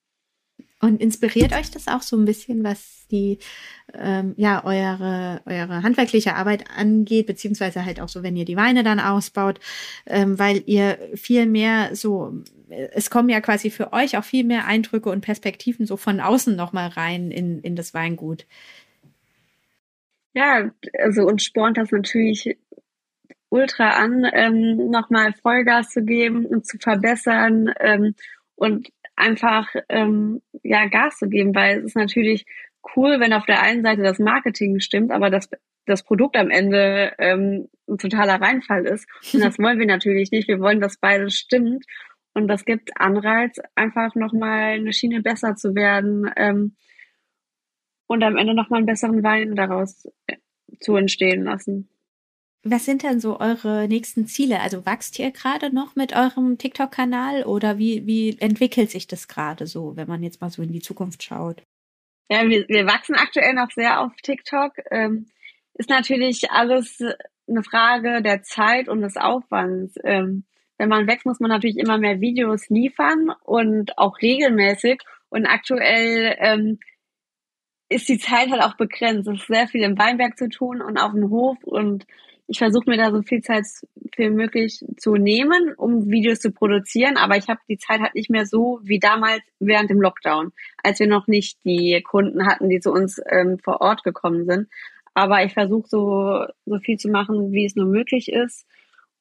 Und 0.81 1.01
inspiriert 1.01 1.53
euch 1.53 1.71
das 1.71 1.89
auch 1.89 2.01
so 2.01 2.17
ein 2.17 2.25
bisschen, 2.25 2.65
was 2.65 3.07
die, 3.11 3.39
ähm, 3.93 4.33
ja, 4.37 4.65
eure, 4.65 5.43
eure 5.45 5.83
handwerkliche 5.83 6.37
Arbeit 6.37 6.65
angeht, 6.75 7.27
beziehungsweise 7.27 7.85
halt 7.85 8.01
auch 8.01 8.09
so, 8.09 8.23
wenn 8.23 8.37
ihr 8.37 8.47
die 8.47 8.57
Weine 8.57 8.83
dann 8.83 8.99
ausbaut, 8.99 9.61
ähm, 10.07 10.39
weil 10.39 10.63
ihr 10.65 10.99
viel 11.15 11.45
mehr 11.45 11.95
so, 11.95 12.33
es 12.69 13.11
kommen 13.11 13.29
ja 13.29 13.43
quasi 13.43 13.69
für 13.69 13.93
euch 13.93 14.17
auch 14.17 14.25
viel 14.25 14.45
mehr 14.45 14.67
Eindrücke 14.67 15.11
und 15.11 15.21
Perspektiven 15.21 15.85
so 15.85 15.99
von 15.99 16.19
außen 16.19 16.57
nochmal 16.57 16.89
rein 16.89 17.31
in, 17.31 17.61
in 17.61 17.77
das 17.77 17.93
Weingut. 17.93 18.47
Ja, 20.33 20.71
also 21.03 21.27
uns 21.27 21.45
spornt 21.45 21.77
das 21.77 21.91
natürlich 21.91 22.57
ultra 23.51 23.91
an, 23.91 24.25
ähm, 24.33 24.91
nochmal 24.91 25.35
Vollgas 25.43 25.91
zu 25.91 26.05
geben 26.05 26.47
und 26.47 26.67
zu 26.67 26.79
verbessern 26.79 27.75
ähm, 27.81 28.15
und 28.55 28.91
einfach 29.21 29.69
ähm, 29.89 30.43
ja 30.63 30.87
Gas 30.87 31.19
zu 31.19 31.29
geben, 31.29 31.55
weil 31.55 31.79
es 31.79 31.85
ist 31.87 31.97
natürlich 31.97 32.47
cool, 32.97 33.21
wenn 33.21 33.33
auf 33.33 33.47
der 33.47 33.63
einen 33.63 33.83
Seite 33.83 34.03
das 34.03 34.19
Marketing 34.19 34.81
stimmt, 34.81 35.13
aber 35.13 35.31
das 35.31 35.49
das 35.87 36.03
Produkt 36.05 36.37
am 36.37 36.51
Ende 36.51 37.13
ähm, 37.19 37.69
ein 37.89 37.99
totaler 37.99 38.41
Reinfall 38.41 38.87
ist. 38.87 39.07
Und 39.35 39.41
das 39.45 39.59
wollen 39.59 39.79
wir 39.79 39.87
natürlich 39.87 40.31
nicht. 40.31 40.49
Wir 40.49 40.61
wollen, 40.61 40.81
dass 40.81 40.99
beides 40.99 41.35
stimmt. 41.35 41.85
Und 42.33 42.49
das 42.49 42.65
gibt 42.65 42.91
Anreiz, 42.97 43.59
einfach 43.75 44.15
nochmal 44.15 44.75
eine 44.75 44.93
Schiene 44.93 45.21
besser 45.21 45.57
zu 45.57 45.75
werden 45.75 46.31
ähm, 46.37 46.77
und 48.07 48.23
am 48.23 48.37
Ende 48.37 48.55
nochmal 48.55 48.79
einen 48.79 48.87
besseren 48.87 49.23
Wein 49.23 49.57
daraus 49.57 50.07
äh, 50.27 50.37
zu 50.79 50.95
entstehen 50.97 51.45
lassen. 51.45 51.89
Was 52.63 52.85
sind 52.85 53.03
denn 53.03 53.21
so 53.21 53.41
eure 53.41 53.89
nächsten 53.89 54.27
Ziele? 54.27 54.61
Also 54.61 54.85
wächst 54.85 55.19
ihr 55.19 55.31
gerade 55.31 55.75
noch 55.75 55.97
mit 55.97 56.15
eurem 56.15 56.59
TikTok-Kanal 56.59 57.45
oder 57.45 57.79
wie, 57.79 58.07
wie 58.07 58.37
entwickelt 58.39 58.91
sich 58.91 59.07
das 59.07 59.29
gerade 59.29 59.67
so, 59.67 59.97
wenn 59.97 60.09
man 60.09 60.23
jetzt 60.23 60.43
mal 60.43 60.51
so 60.51 60.63
in 60.63 60.73
die 60.73 60.83
Zukunft 60.83 61.23
schaut? 61.23 61.63
Ja, 62.31 62.47
wir, 62.47 62.69
wir 62.69 62.87
wachsen 62.87 63.15
aktuell 63.15 63.55
noch 63.55 63.71
sehr 63.71 64.01
auf 64.01 64.13
TikTok. 64.23 64.75
Ähm, 64.91 65.27
ist 65.75 65.89
natürlich 65.89 66.51
alles 66.51 67.03
eine 67.49 67.63
Frage 67.63 68.21
der 68.23 68.43
Zeit 68.43 68.89
und 68.89 69.01
des 69.01 69.17
Aufwands. 69.17 69.95
Ähm, 70.05 70.45
wenn 70.77 70.91
man 70.91 71.07
wächst, 71.07 71.27
muss 71.27 71.41
man 71.41 71.51
natürlich 71.51 71.79
immer 71.79 71.97
mehr 71.97 72.21
Videos 72.21 72.69
liefern 72.69 73.33
und 73.43 73.97
auch 73.97 74.21
regelmäßig. 74.21 75.01
Und 75.31 75.47
aktuell 75.47 76.37
ähm, 76.39 76.79
ist 77.89 78.09
die 78.09 78.19
Zeit 78.19 78.51
halt 78.51 78.63
auch 78.63 78.77
begrenzt. 78.77 79.29
Es 79.29 79.41
ist 79.41 79.47
sehr 79.47 79.67
viel 79.67 79.83
im 79.83 79.99
Weinberg 79.99 80.37
zu 80.37 80.49
tun 80.49 80.83
und 80.83 80.99
auf 80.99 81.13
dem 81.13 81.31
Hof 81.31 81.57
und 81.65 82.07
ich 82.51 82.59
versuche 82.59 82.91
mir 82.91 82.97
da 82.97 83.13
so 83.13 83.23
viel 83.23 83.43
Zeit 83.43 83.65
wie 84.17 84.29
möglich 84.29 84.85
zu 84.97 85.15
nehmen, 85.15 85.73
um 85.77 86.11
Videos 86.11 86.41
zu 86.41 86.51
produzieren, 86.51 87.17
aber 87.17 87.37
ich 87.37 87.49
habe 87.49 87.61
die 87.69 87.79
Zeit 87.79 88.01
halt 88.01 88.17
nicht 88.17 88.29
mehr 88.29 88.45
so 88.45 88.81
wie 88.83 88.99
damals 88.99 89.41
während 89.61 89.89
dem 89.89 90.01
Lockdown, 90.01 90.51
als 90.83 90.99
wir 90.99 91.07
noch 91.07 91.29
nicht 91.29 91.59
die 91.65 92.03
Kunden 92.03 92.45
hatten, 92.47 92.69
die 92.69 92.81
zu 92.81 92.91
uns 92.91 93.21
ähm, 93.31 93.59
vor 93.61 93.81
Ort 93.81 94.03
gekommen 94.03 94.47
sind. 94.47 94.69
Aber 95.15 95.45
ich 95.45 95.55
versuche 95.55 95.89
so, 95.89 96.45
so 96.67 96.79
viel 96.81 96.97
zu 96.97 97.09
machen, 97.09 97.53
wie 97.53 97.67
es 97.67 97.77
nur 97.77 97.87
möglich 97.87 98.33
ist 98.33 98.67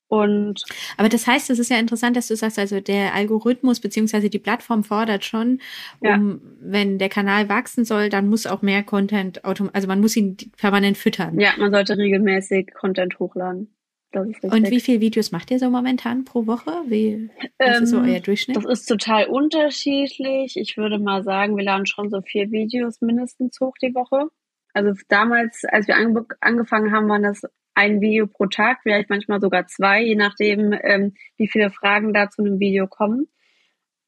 und 0.10 0.64
aber 0.98 1.08
das 1.08 1.28
heißt, 1.28 1.52
es 1.52 1.60
ist 1.60 1.70
ja 1.70 1.78
interessant, 1.78 2.18
dass 2.18 2.28
du 2.28 2.36
sagst, 2.36 2.58
also 2.58 2.82
der 2.82 3.14
Algorithmus 3.14 3.80
beziehungsweise 3.80 4.32
die 4.32 4.40
Plattform 4.40 4.84
fordert 4.84 5.24
schon, 5.24 5.62
um 6.00 6.08
ja. 6.08 6.20
wenn 6.60 6.98
der 6.98 7.10
Kanal 7.10 7.48
wachsen 7.48 7.86
soll, 7.86 8.10
dann 8.10 8.28
muss 8.28 8.48
auch 8.48 8.64
mehr 8.64 8.82
Content 8.84 9.46
also 9.46 9.88
man 9.88 10.02
muss 10.02 10.18
ihn 10.18 10.36
permanent 10.58 10.98
füttern. 10.98 11.40
Ja, 11.40 11.52
man 11.58 11.72
sollte 11.72 11.96
regelmäßig 11.96 12.74
Content 12.74 13.20
hochladen. 13.20 13.74
Und 14.12 14.72
wie 14.72 14.80
viele 14.80 15.02
Videos 15.02 15.32
macht 15.32 15.52
ihr 15.52 15.60
so 15.60 15.70
momentan 15.70 16.26
pro 16.26 16.48
Woche? 16.48 16.72
Wie 16.88 17.30
was 17.60 17.78
ähm, 17.78 17.84
ist 17.84 17.90
so 17.92 17.98
ähm, 17.98 18.06
euer 18.06 18.20
Durchschnitt? 18.20 18.58
Das 18.58 18.66
ist 18.66 18.88
total 18.88 19.28
unterschiedlich. 19.28 20.58
Ich 20.58 20.78
würde 20.78 20.98
mal 20.98 21.24
sagen, 21.24 21.56
wir 21.56 21.64
laden 21.64 21.86
schon 21.86 22.10
so 22.10 22.22
vier 22.22 22.50
Videos 22.50 23.02
mindestens 23.02 23.60
hoch 23.62 23.76
die 23.80 23.94
Woche. 23.94 24.30
Also 24.74 24.94
damals, 25.10 25.64
als 25.66 25.88
wir 25.88 25.96
angefangen 25.96 26.92
haben, 26.92 27.08
waren 27.08 27.24
das 27.24 27.44
ein 27.74 28.02
Video 28.02 28.28
pro 28.28 28.48
Tag, 28.48 28.80
vielleicht 28.84 29.10
manchmal 29.10 29.40
sogar 29.40 29.68
zwei, 29.68 30.02
je 30.02 30.16
nachdem, 30.16 30.74
ähm, 30.82 31.14
wie 31.38 31.48
viele 31.48 31.72
Fragen 31.72 32.14
da 32.14 32.30
zu 32.30 32.44
einem 32.44 32.60
Video 32.60 32.88
kommen. 32.88 33.28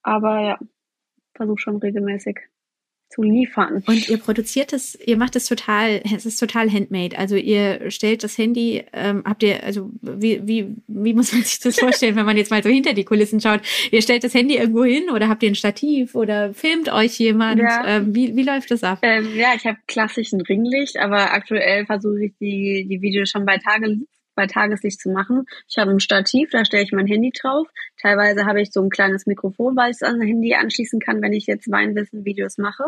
Aber 0.03 0.41
ja, 0.41 0.59
versuche 1.35 1.59
schon 1.59 1.77
regelmäßig 1.77 2.39
zu 3.13 3.23
liefern. 3.23 3.83
Und 3.85 4.09
ihr 4.09 4.17
produziert 4.17 4.73
es, 4.73 4.97
ihr 5.05 5.17
macht 5.17 5.35
es 5.35 5.45
total, 5.45 6.01
es 6.15 6.25
ist 6.25 6.37
total 6.37 6.71
handmade. 6.71 7.17
Also 7.17 7.35
ihr 7.35 7.91
stellt 7.91 8.23
das 8.23 8.37
Handy, 8.37 8.83
ähm, 8.93 9.23
habt 9.25 9.43
ihr, 9.43 9.63
also 9.63 9.89
wie, 10.01 10.41
wie, 10.47 10.75
wie 10.87 11.13
muss 11.13 11.33
man 11.33 11.43
sich 11.43 11.59
das 11.59 11.79
vorstellen, 11.79 12.15
wenn 12.15 12.25
man 12.25 12.37
jetzt 12.37 12.51
mal 12.51 12.63
so 12.63 12.69
hinter 12.69 12.93
die 12.93 13.03
Kulissen 13.03 13.41
schaut? 13.41 13.61
Ihr 13.91 14.01
stellt 14.01 14.23
das 14.23 14.33
Handy 14.33 14.55
irgendwo 14.55 14.83
hin 14.83 15.09
oder 15.13 15.27
habt 15.27 15.43
ihr 15.43 15.49
ein 15.49 15.55
Stativ 15.55 16.15
oder 16.15 16.53
filmt 16.53 16.91
euch 16.91 17.19
jemand? 17.19 17.61
Ja. 17.61 17.97
Ähm, 17.97 18.15
wie, 18.15 18.35
wie 18.35 18.43
läuft 18.43 18.71
das 18.71 18.83
ab? 18.83 18.99
Ähm, 19.01 19.27
ja, 19.35 19.53
ich 19.55 19.65
habe 19.65 19.77
klassischen 19.87 20.41
Ringlicht, 20.41 20.97
aber 20.97 21.33
aktuell 21.33 21.85
versuche 21.85 22.25
ich 22.25 22.33
die, 22.39 22.87
die 22.89 23.01
Videos 23.01 23.29
schon 23.29 23.45
bei 23.45 23.57
Tage 23.57 23.97
bei 24.35 24.47
Tageslicht 24.47 24.99
zu 24.99 25.09
machen. 25.09 25.45
Ich 25.67 25.77
habe 25.77 25.91
ein 25.91 25.99
Stativ, 25.99 26.49
da 26.51 26.65
stelle 26.65 26.83
ich 26.83 26.91
mein 26.91 27.07
Handy 27.07 27.31
drauf. 27.31 27.67
Teilweise 28.01 28.45
habe 28.45 28.61
ich 28.61 28.71
so 28.71 28.81
ein 28.81 28.89
kleines 28.89 29.25
Mikrofon, 29.25 29.75
weil 29.75 29.91
ich 29.91 29.97
es 29.97 30.03
an 30.03 30.21
Handy 30.21 30.55
anschließen 30.55 30.99
kann, 30.99 31.21
wenn 31.21 31.33
ich 31.33 31.47
jetzt 31.47 31.69
Weinwissen-Videos 31.71 32.57
mache. 32.57 32.83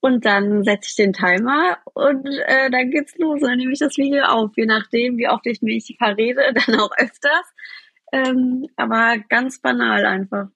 Und 0.00 0.24
dann 0.24 0.64
setze 0.64 0.88
ich 0.88 0.96
den 0.96 1.12
Timer 1.12 1.78
und 1.94 2.26
äh, 2.26 2.70
dann 2.70 2.90
geht's 2.90 3.16
los. 3.18 3.40
Dann 3.40 3.56
nehme 3.56 3.72
ich 3.72 3.78
das 3.78 3.96
Video 3.96 4.24
auf, 4.24 4.50
je 4.56 4.66
nachdem, 4.66 5.16
wie 5.16 5.28
oft 5.28 5.46
ich 5.46 5.62
mich 5.62 5.94
verrede, 5.98 6.42
dann 6.66 6.80
auch 6.80 6.90
öfters. 6.98 7.54
Ähm, 8.12 8.66
aber 8.76 9.18
ganz 9.28 9.60
banal 9.60 10.04
einfach. 10.04 10.48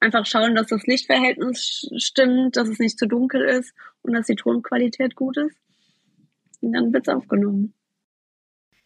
Einfach 0.00 0.26
schauen, 0.26 0.54
dass 0.54 0.68
das 0.68 0.86
Lichtverhältnis 0.86 1.88
stimmt, 1.96 2.56
dass 2.56 2.68
es 2.68 2.78
nicht 2.78 2.98
zu 2.98 3.06
dunkel 3.06 3.42
ist 3.42 3.72
und 4.02 4.14
dass 4.14 4.26
die 4.26 4.36
Tonqualität 4.36 5.14
gut 5.14 5.36
ist. 5.36 5.56
Und 6.60 6.72
dann 6.72 6.92
wird's 6.92 7.08
aufgenommen 7.08 7.74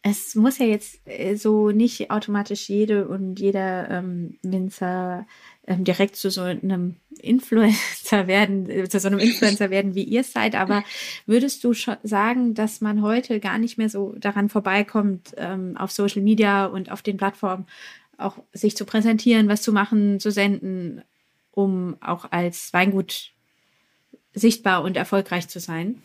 es 0.05 0.35
muss 0.35 0.57
ja 0.57 0.65
jetzt 0.65 0.99
äh, 1.05 1.35
so 1.35 1.71
nicht 1.71 2.11
automatisch 2.11 2.69
jede 2.69 3.07
und 3.07 3.39
jeder 3.39 3.89
ähm, 3.89 4.37
Winzer 4.43 5.25
ähm, 5.65 5.85
direkt 5.85 6.17
zu 6.17 6.29
so 6.29 6.41
einem 6.41 6.97
Influencer 7.19 8.27
werden, 8.27 8.69
äh, 8.69 8.89
zu 8.89 8.99
so 8.99 9.07
einem 9.07 9.19
Influencer 9.19 9.69
werden, 9.69 9.95
wie 9.95 10.03
ihr 10.03 10.25
seid. 10.25 10.55
Aber 10.55 10.83
würdest 11.25 11.63
du 11.63 11.73
sagen, 12.03 12.53
dass 12.53 12.81
man 12.81 13.01
heute 13.01 13.39
gar 13.39 13.57
nicht 13.57 13.77
mehr 13.77 13.87
so 13.87 14.13
daran 14.17 14.49
vorbeikommt, 14.49 15.33
ähm, 15.37 15.77
auf 15.77 15.91
Social 15.91 16.21
Media 16.21 16.65
und 16.65 16.91
auf 16.91 17.01
den 17.01 17.15
Plattformen 17.15 17.65
auch 18.17 18.37
sich 18.51 18.75
zu 18.75 18.83
präsentieren, 18.83 19.47
was 19.47 19.61
zu 19.61 19.71
machen, 19.71 20.19
zu 20.19 20.31
senden, 20.31 21.01
um 21.51 21.95
auch 22.01 22.29
als 22.29 22.73
Weingut 22.73 23.31
sichtbar 24.33 24.83
und 24.83 24.97
erfolgreich 24.97 25.47
zu 25.47 25.61
sein? 25.61 26.03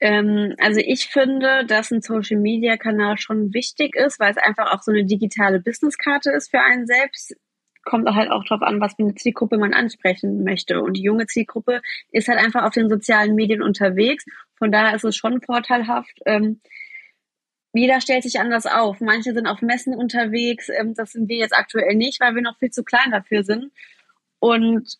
Ähm, 0.00 0.54
also 0.58 0.80
ich 0.80 1.08
finde, 1.08 1.64
dass 1.66 1.90
ein 1.90 2.02
Social 2.02 2.38
Media 2.38 2.76
Kanal 2.76 3.18
schon 3.18 3.52
wichtig 3.52 3.96
ist, 3.96 4.20
weil 4.20 4.30
es 4.30 4.36
einfach 4.36 4.72
auch 4.72 4.82
so 4.82 4.92
eine 4.92 5.04
digitale 5.04 5.60
Businesskarte 5.60 6.30
ist 6.30 6.50
für 6.50 6.60
einen 6.60 6.86
selbst. 6.86 7.36
Kommt 7.84 8.08
halt 8.08 8.30
auch 8.30 8.44
drauf 8.44 8.62
an, 8.62 8.80
was 8.80 8.94
für 8.94 9.02
eine 9.02 9.14
Zielgruppe 9.14 9.58
man 9.58 9.74
ansprechen 9.74 10.44
möchte. 10.44 10.82
Und 10.82 10.94
die 10.94 11.02
junge 11.02 11.26
Zielgruppe 11.26 11.80
ist 12.12 12.28
halt 12.28 12.38
einfach 12.38 12.64
auf 12.64 12.74
den 12.74 12.88
sozialen 12.88 13.34
Medien 13.34 13.62
unterwegs. 13.62 14.24
Von 14.56 14.70
daher 14.72 14.94
ist 14.94 15.04
es 15.04 15.16
schon 15.16 15.40
vorteilhaft, 15.40 16.20
ähm, 16.26 16.60
jeder 17.74 18.00
stellt 18.00 18.22
sich 18.22 18.40
anders 18.40 18.66
auf. 18.66 19.00
Manche 19.00 19.34
sind 19.34 19.46
auf 19.46 19.62
Messen 19.62 19.94
unterwegs. 19.94 20.68
Ähm, 20.68 20.94
das 20.94 21.12
sind 21.12 21.28
wir 21.28 21.36
jetzt 21.36 21.54
aktuell 21.54 21.94
nicht, 21.94 22.20
weil 22.20 22.34
wir 22.34 22.42
noch 22.42 22.58
viel 22.58 22.70
zu 22.70 22.82
klein 22.82 23.10
dafür 23.10 23.44
sind. 23.44 23.72
Und 24.40 24.98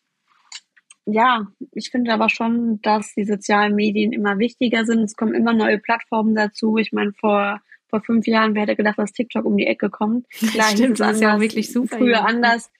ja, 1.10 1.46
ich 1.72 1.90
finde 1.90 2.12
aber 2.12 2.28
schon, 2.28 2.80
dass 2.82 3.14
die 3.14 3.24
sozialen 3.24 3.74
Medien 3.74 4.12
immer 4.12 4.38
wichtiger 4.38 4.84
sind. 4.84 5.00
Es 5.00 5.16
kommen 5.16 5.34
immer 5.34 5.54
neue 5.54 5.78
Plattformen 5.78 6.34
dazu. 6.34 6.76
Ich 6.76 6.92
meine, 6.92 7.12
vor, 7.14 7.60
vor 7.88 8.02
fünf 8.02 8.26
Jahren, 8.26 8.54
wer 8.54 8.62
hätte 8.62 8.76
gedacht, 8.76 8.98
dass 8.98 9.12
TikTok 9.12 9.46
um 9.46 9.56
die 9.56 9.66
Ecke 9.66 9.88
kommt? 9.88 10.28
Klar, 10.52 10.70
Stimmt, 10.70 11.00
das 11.00 11.16
ist 11.16 11.22
ja 11.22 11.40
wirklich 11.40 11.72
super. 11.72 11.96
Früher 11.96 12.18
ja. 12.18 12.24
anders. 12.24 12.70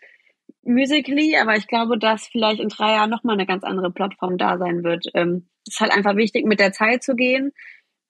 Musically, 0.63 1.37
aber 1.41 1.57
ich 1.57 1.67
glaube, 1.67 1.99
dass 1.99 2.27
vielleicht 2.27 2.61
in 2.61 2.69
drei 2.69 2.93
Jahren 2.93 3.09
nochmal 3.09 3.35
eine 3.35 3.47
ganz 3.47 3.65
andere 3.65 3.91
Plattform 3.91 4.37
da 4.37 4.59
sein 4.59 4.85
wird. 4.85 5.07
Ähm, 5.15 5.49
es 5.67 5.75
ist 5.75 5.81
halt 5.81 5.93
einfach 5.93 6.17
wichtig, 6.17 6.45
mit 6.45 6.61
der 6.61 6.73
Zeit 6.73 7.03
zu 7.03 7.17
gehen. 7.17 7.53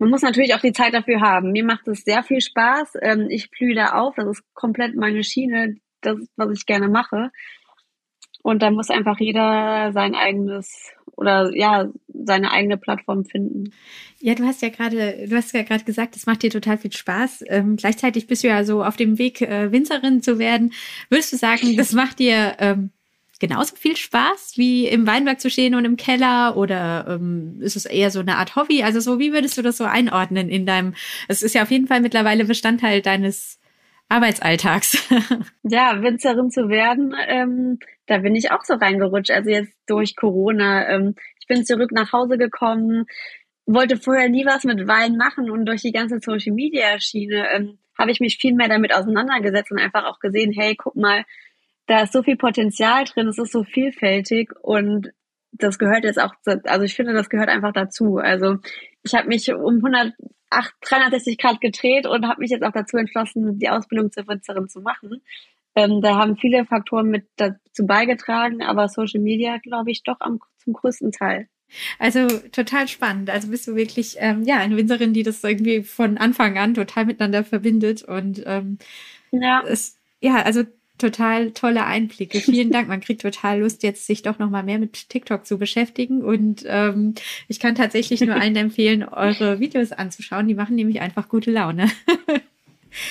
Man 0.01 0.11
muss 0.11 0.23
natürlich 0.23 0.55
auch 0.55 0.61
die 0.61 0.73
Zeit 0.73 0.95
dafür 0.95 1.21
haben. 1.21 1.53
Mir 1.53 1.65
macht 1.65 1.87
es 1.87 2.03
sehr 2.03 2.25
viel 2.25 2.41
Spaß. 2.41 2.95
Ähm, 3.03 3.29
ich 3.31 3.51
blühe 3.51 3.75
da 3.75 3.93
auf. 3.93 4.17
Das 4.17 4.27
ist 4.27 4.43
komplett 4.55 4.97
meine 4.97 5.23
Schiene, 5.23 5.77
das, 6.01 6.17
was 6.37 6.59
ich 6.59 6.67
gerne 6.67 6.89
mache. 6.89 7.31
Und 8.49 8.63
da 8.63 8.71
muss 8.71 8.89
einfach 8.89 9.21
jeder 9.21 9.93
sein 9.93 10.15
eigenes 10.15 10.91
oder 11.17 11.55
ja, 11.55 11.91
seine 12.09 12.51
eigene 12.51 12.79
Plattform 12.79 13.27
finden. 13.27 13.75
Ja, 14.21 14.35
du 14.35 14.45
hast 14.45 14.63
ja 14.63 14.71
gerade, 14.71 15.27
du 15.29 15.37
hast 15.37 15.53
ja 15.53 15.65
gerade 15.65 15.85
gesagt, 15.85 16.17
es 16.17 16.25
macht 16.25 16.43
dir 16.43 16.49
total 16.49 16.79
viel 16.79 16.93
Spaß. 16.93 17.45
Ähm, 17.49 17.77
gleichzeitig 17.77 18.27
bist 18.27 18.43
du 18.43 18.49
ja 18.49 18.65
so 18.65 18.83
auf 18.83 18.97
dem 18.97 19.19
Weg, 19.19 19.43
äh, 19.43 19.71
Winzerin 19.71 20.23
zu 20.23 20.39
werden. 20.39 20.73
Würdest 21.11 21.31
du 21.31 21.37
sagen, 21.37 21.61
das 21.77 21.93
macht 21.93 22.21
dir 22.21 22.57
ähm, 22.59 22.89
genauso 23.39 23.77
viel 23.77 23.99
Spaß 23.99 24.55
wie 24.57 24.87
im 24.87 25.07
Weinberg 25.07 25.43
zu 25.43 25.51
stehen 25.51 25.75
und 25.75 25.85
im 25.85 25.99
Keller 25.99 26.57
oder 26.57 27.07
ähm, 27.07 27.59
ist 27.61 27.77
es 27.77 27.85
eher 27.85 28.11
so 28.11 28.21
eine 28.21 28.37
Art 28.37 28.57
Hobby? 28.57 28.83
Also 28.83 29.01
so, 29.01 29.19
wie 29.19 29.35
würdest 29.35 29.59
du 29.59 29.63
das 29.63 29.77
so 29.77 29.85
einordnen 29.85 30.49
in 30.49 30.65
deinem, 30.65 30.95
es 31.29 31.43
ist 31.43 31.55
ja 31.55 31.65
auf 31.65 31.71
jeden 31.71 31.87
Fall 31.87 32.01
mittlerweile 32.01 32.47
Bestandteil 32.47 33.03
deines 33.03 33.59
Arbeitsalltags. 34.09 35.09
ja, 35.63 36.03
Winzerin 36.03 36.51
zu 36.51 36.69
werden, 36.69 37.15
ähm, 37.27 37.79
da 38.07 38.19
bin 38.19 38.35
ich 38.35 38.51
auch 38.51 38.65
so 38.65 38.75
reingerutscht. 38.75 39.31
Also 39.31 39.51
jetzt 39.51 39.73
durch 39.87 40.17
Corona. 40.17 40.89
Ähm, 40.89 41.15
ich 41.41 41.47
bin 41.47 41.65
zurück 41.65 41.93
nach 41.93 42.13
Hause 42.13 42.39
gekommen, 42.39 43.07
wollte 43.67 43.99
vorher 43.99 44.29
nie 44.29 44.47
was 44.47 44.65
mit 44.65 44.87
Wein 44.89 45.17
machen 45.17 45.51
und 45.51 45.67
durch 45.67 45.83
die 45.83 45.93
ganze 45.93 46.21
Social 46.21 46.55
Media 46.55 46.99
Schiene 47.01 47.47
ähm, 47.53 47.79
habe 47.99 48.11
ich 48.11 48.21
mich 48.21 48.39
viel 48.39 48.55
mehr 48.55 48.69
damit 48.69 48.95
auseinandergesetzt 48.95 49.71
und 49.73 49.79
einfach 49.79 50.05
auch 50.05 50.21
gesehen, 50.21 50.53
hey, 50.53 50.75
guck 50.77 50.97
mal, 50.97 51.25
da 51.87 52.03
ist 52.03 52.13
so 52.13 52.23
viel 52.23 52.37
Potenzial 52.37 53.05
drin, 53.05 53.29
es 53.29 53.39
ist 53.39 53.53
so 53.53 53.65
vielfältig 53.65 54.53
und 54.63 55.11
das 55.53 55.79
gehört 55.79 56.05
jetzt 56.05 56.21
auch, 56.21 56.35
also 56.45 56.85
ich 56.85 56.95
finde, 56.95 57.13
das 57.13 57.29
gehört 57.29 57.49
einfach 57.49 57.73
dazu. 57.73 58.19
Also 58.19 58.59
ich 59.03 59.15
habe 59.15 59.29
mich 59.29 59.53
um 59.53 59.77
100, 59.77 60.13
360 60.51 61.39
Grad 61.39 61.61
gedreht 61.61 62.07
und 62.07 62.27
habe 62.27 62.41
mich 62.41 62.51
jetzt 62.51 62.65
auch 62.65 62.73
dazu 62.73 62.97
entschlossen, 62.97 63.59
die 63.59 63.69
Ausbildung 63.69 64.11
zur 64.13 64.27
Winzerin 64.27 64.69
zu 64.69 64.81
machen. 64.81 65.23
Ähm, 65.75 66.01
da 66.01 66.17
haben 66.17 66.37
viele 66.37 66.65
Faktoren 66.65 67.09
mit 67.09 67.29
dazu 67.37 67.87
beigetragen, 67.87 68.63
aber 68.63 68.89
Social 68.89 69.21
Media, 69.21 69.59
glaube 69.59 69.91
ich, 69.91 70.03
doch 70.03 70.21
am, 70.21 70.41
zum 70.57 70.73
größten 70.73 71.13
Teil. 71.13 71.49
Also 71.99 72.27
total 72.51 72.89
spannend. 72.89 73.31
Also 73.31 73.49
bist 73.49 73.69
du 73.69 73.77
wirklich 73.77 74.17
ähm, 74.19 74.43
ja 74.45 74.57
eine 74.57 74.77
Winzerin, 74.77 75.13
die 75.13 75.23
das 75.23 75.45
irgendwie 75.45 75.83
von 75.83 76.19
Anfang 76.19 76.57
an 76.59 76.75
total 76.75 77.05
miteinander 77.05 77.45
verbindet 77.45 78.03
und 78.03 78.43
ähm, 78.47 78.79
ja. 79.31 79.63
Es, 79.67 79.99
ja, 80.21 80.43
also 80.43 80.65
total 80.99 81.53
tolle 81.53 81.85
Einblicke. 81.85 82.41
Vielen 82.41 82.71
Dank. 82.71 82.89
Man 82.89 83.01
kriegt 83.01 83.23
total 83.23 83.61
Lust, 83.61 83.83
jetzt 83.83 84.07
sich 84.07 84.23
doch 84.23 84.39
noch 84.39 84.51
mal 84.51 84.63
mehr 84.63 84.79
mit 84.79 85.09
TikTok 85.09 85.47
zu 85.47 85.59
beschäftigen. 85.59 86.23
Und 86.23 86.65
ähm, 86.67 87.15
ich 87.49 87.61
kann 87.61 87.75
tatsächlich 87.75 88.21
nur 88.21 88.35
allen 88.35 88.57
empfehlen, 88.57 89.05
eure 89.05 89.61
Videos 89.61 89.93
anzuschauen. 89.93 90.49
Die 90.49 90.55
machen 90.55 90.77
nämlich 90.77 91.01
einfach 91.01 91.29
gute 91.29 91.51
Laune. 91.51 91.89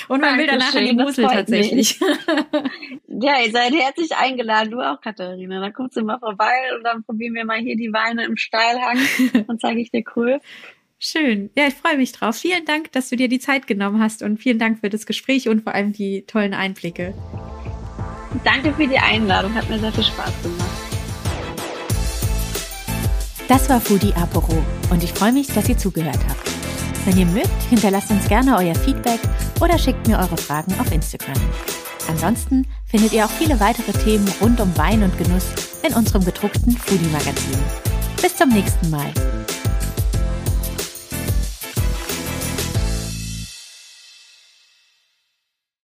Und 0.08 0.22
man 0.22 0.38
will 0.38 0.48
danach 0.48 0.74
in 0.76 0.86
die 0.86 1.04
Musel 1.04 1.26
tatsächlich. 1.26 2.00
ja, 3.08 3.42
ihr 3.44 3.52
seid 3.52 3.74
herzlich 3.74 4.16
eingeladen. 4.16 4.72
Du 4.72 4.82
auch, 4.82 5.00
Katharina. 5.02 5.60
Dann 5.60 5.74
kommst 5.74 5.98
du 5.98 6.04
mal 6.04 6.20
vorbei 6.20 6.54
und 6.76 6.84
dann 6.84 7.04
probieren 7.04 7.36
wir 7.36 7.46
mal 7.46 7.60
hier 7.60 7.76
die 7.76 7.94
Weine 7.94 8.26
im 8.26 8.38
Steilhang 8.38 8.98
und 9.48 9.62
zeige 9.62 9.80
ich 9.80 9.92
dir 9.92 10.04
cool. 10.16 10.40
Schön. 11.00 11.52
Ja, 11.56 11.68
ich 11.68 11.76
freue 11.76 11.98
mich 11.98 12.12
drauf. 12.12 12.38
Vielen 12.38 12.66
Dank, 12.66 12.92
dass 12.92 13.10
du 13.10 13.16
dir 13.16 13.28
die 13.28 13.40
Zeit 13.40 13.68
genommen 13.68 14.02
hast 14.02 14.24
und 14.24 14.38
vielen 14.40 14.58
Dank 14.58 14.80
für 14.80 14.90
das 14.90 15.06
Gespräch 15.06 15.48
und 15.48 15.62
vor 15.62 15.76
allem 15.76 15.94
die 15.94 16.24
tollen 16.26 16.56
Einblicke. 16.56 17.14
Danke 18.44 18.74
für 18.74 18.88
die 18.88 18.98
Einladung, 18.98 19.54
hat 19.54 19.70
mir 19.70 19.80
sehr 19.80 19.92
viel 19.92 20.04
Spaß 20.04 20.32
gemacht. 20.44 20.70
Das 23.48 23.70
war 23.70 23.80
Foodie 23.80 24.14
Aporo 24.14 24.62
und 24.90 25.04
ich 25.04 25.14
freue 25.14 25.32
mich, 25.32 25.48
dass 25.48 25.70
ihr 25.70 25.78
zugehört 25.78 26.20
habt. 26.28 26.52
Wenn 27.06 27.18
ihr 27.18 27.26
mögt, 27.26 27.64
hinterlasst 27.70 28.12
uns 28.12 28.28
gerne 28.28 28.58
euer 28.58 28.76
Feedback 28.76 29.22
oder 29.62 29.78
schickt 29.78 30.08
mir 30.08 30.18
eure 30.18 30.36
Fragen 30.36 30.76
auf 30.80 30.92
Instagram. 30.92 31.40
Ansonsten 32.10 32.66
findet 32.86 33.14
ihr 33.14 33.26
auch 33.26 33.30
viele 33.30 33.60
weitere 33.60 33.94
Themen 33.94 34.28
rund 34.42 34.60
um 34.60 34.76
Wein 34.78 35.04
und 35.04 35.18
Genuss 35.18 35.46
in 35.88 35.94
unserem 35.94 36.26
gedruckten 36.26 36.76
Foodie 36.78 37.10
Magazin. 37.12 37.58
Bis 38.22 38.36
zum 38.36 38.50
nächsten 38.50 38.90
Mal. 38.90 39.12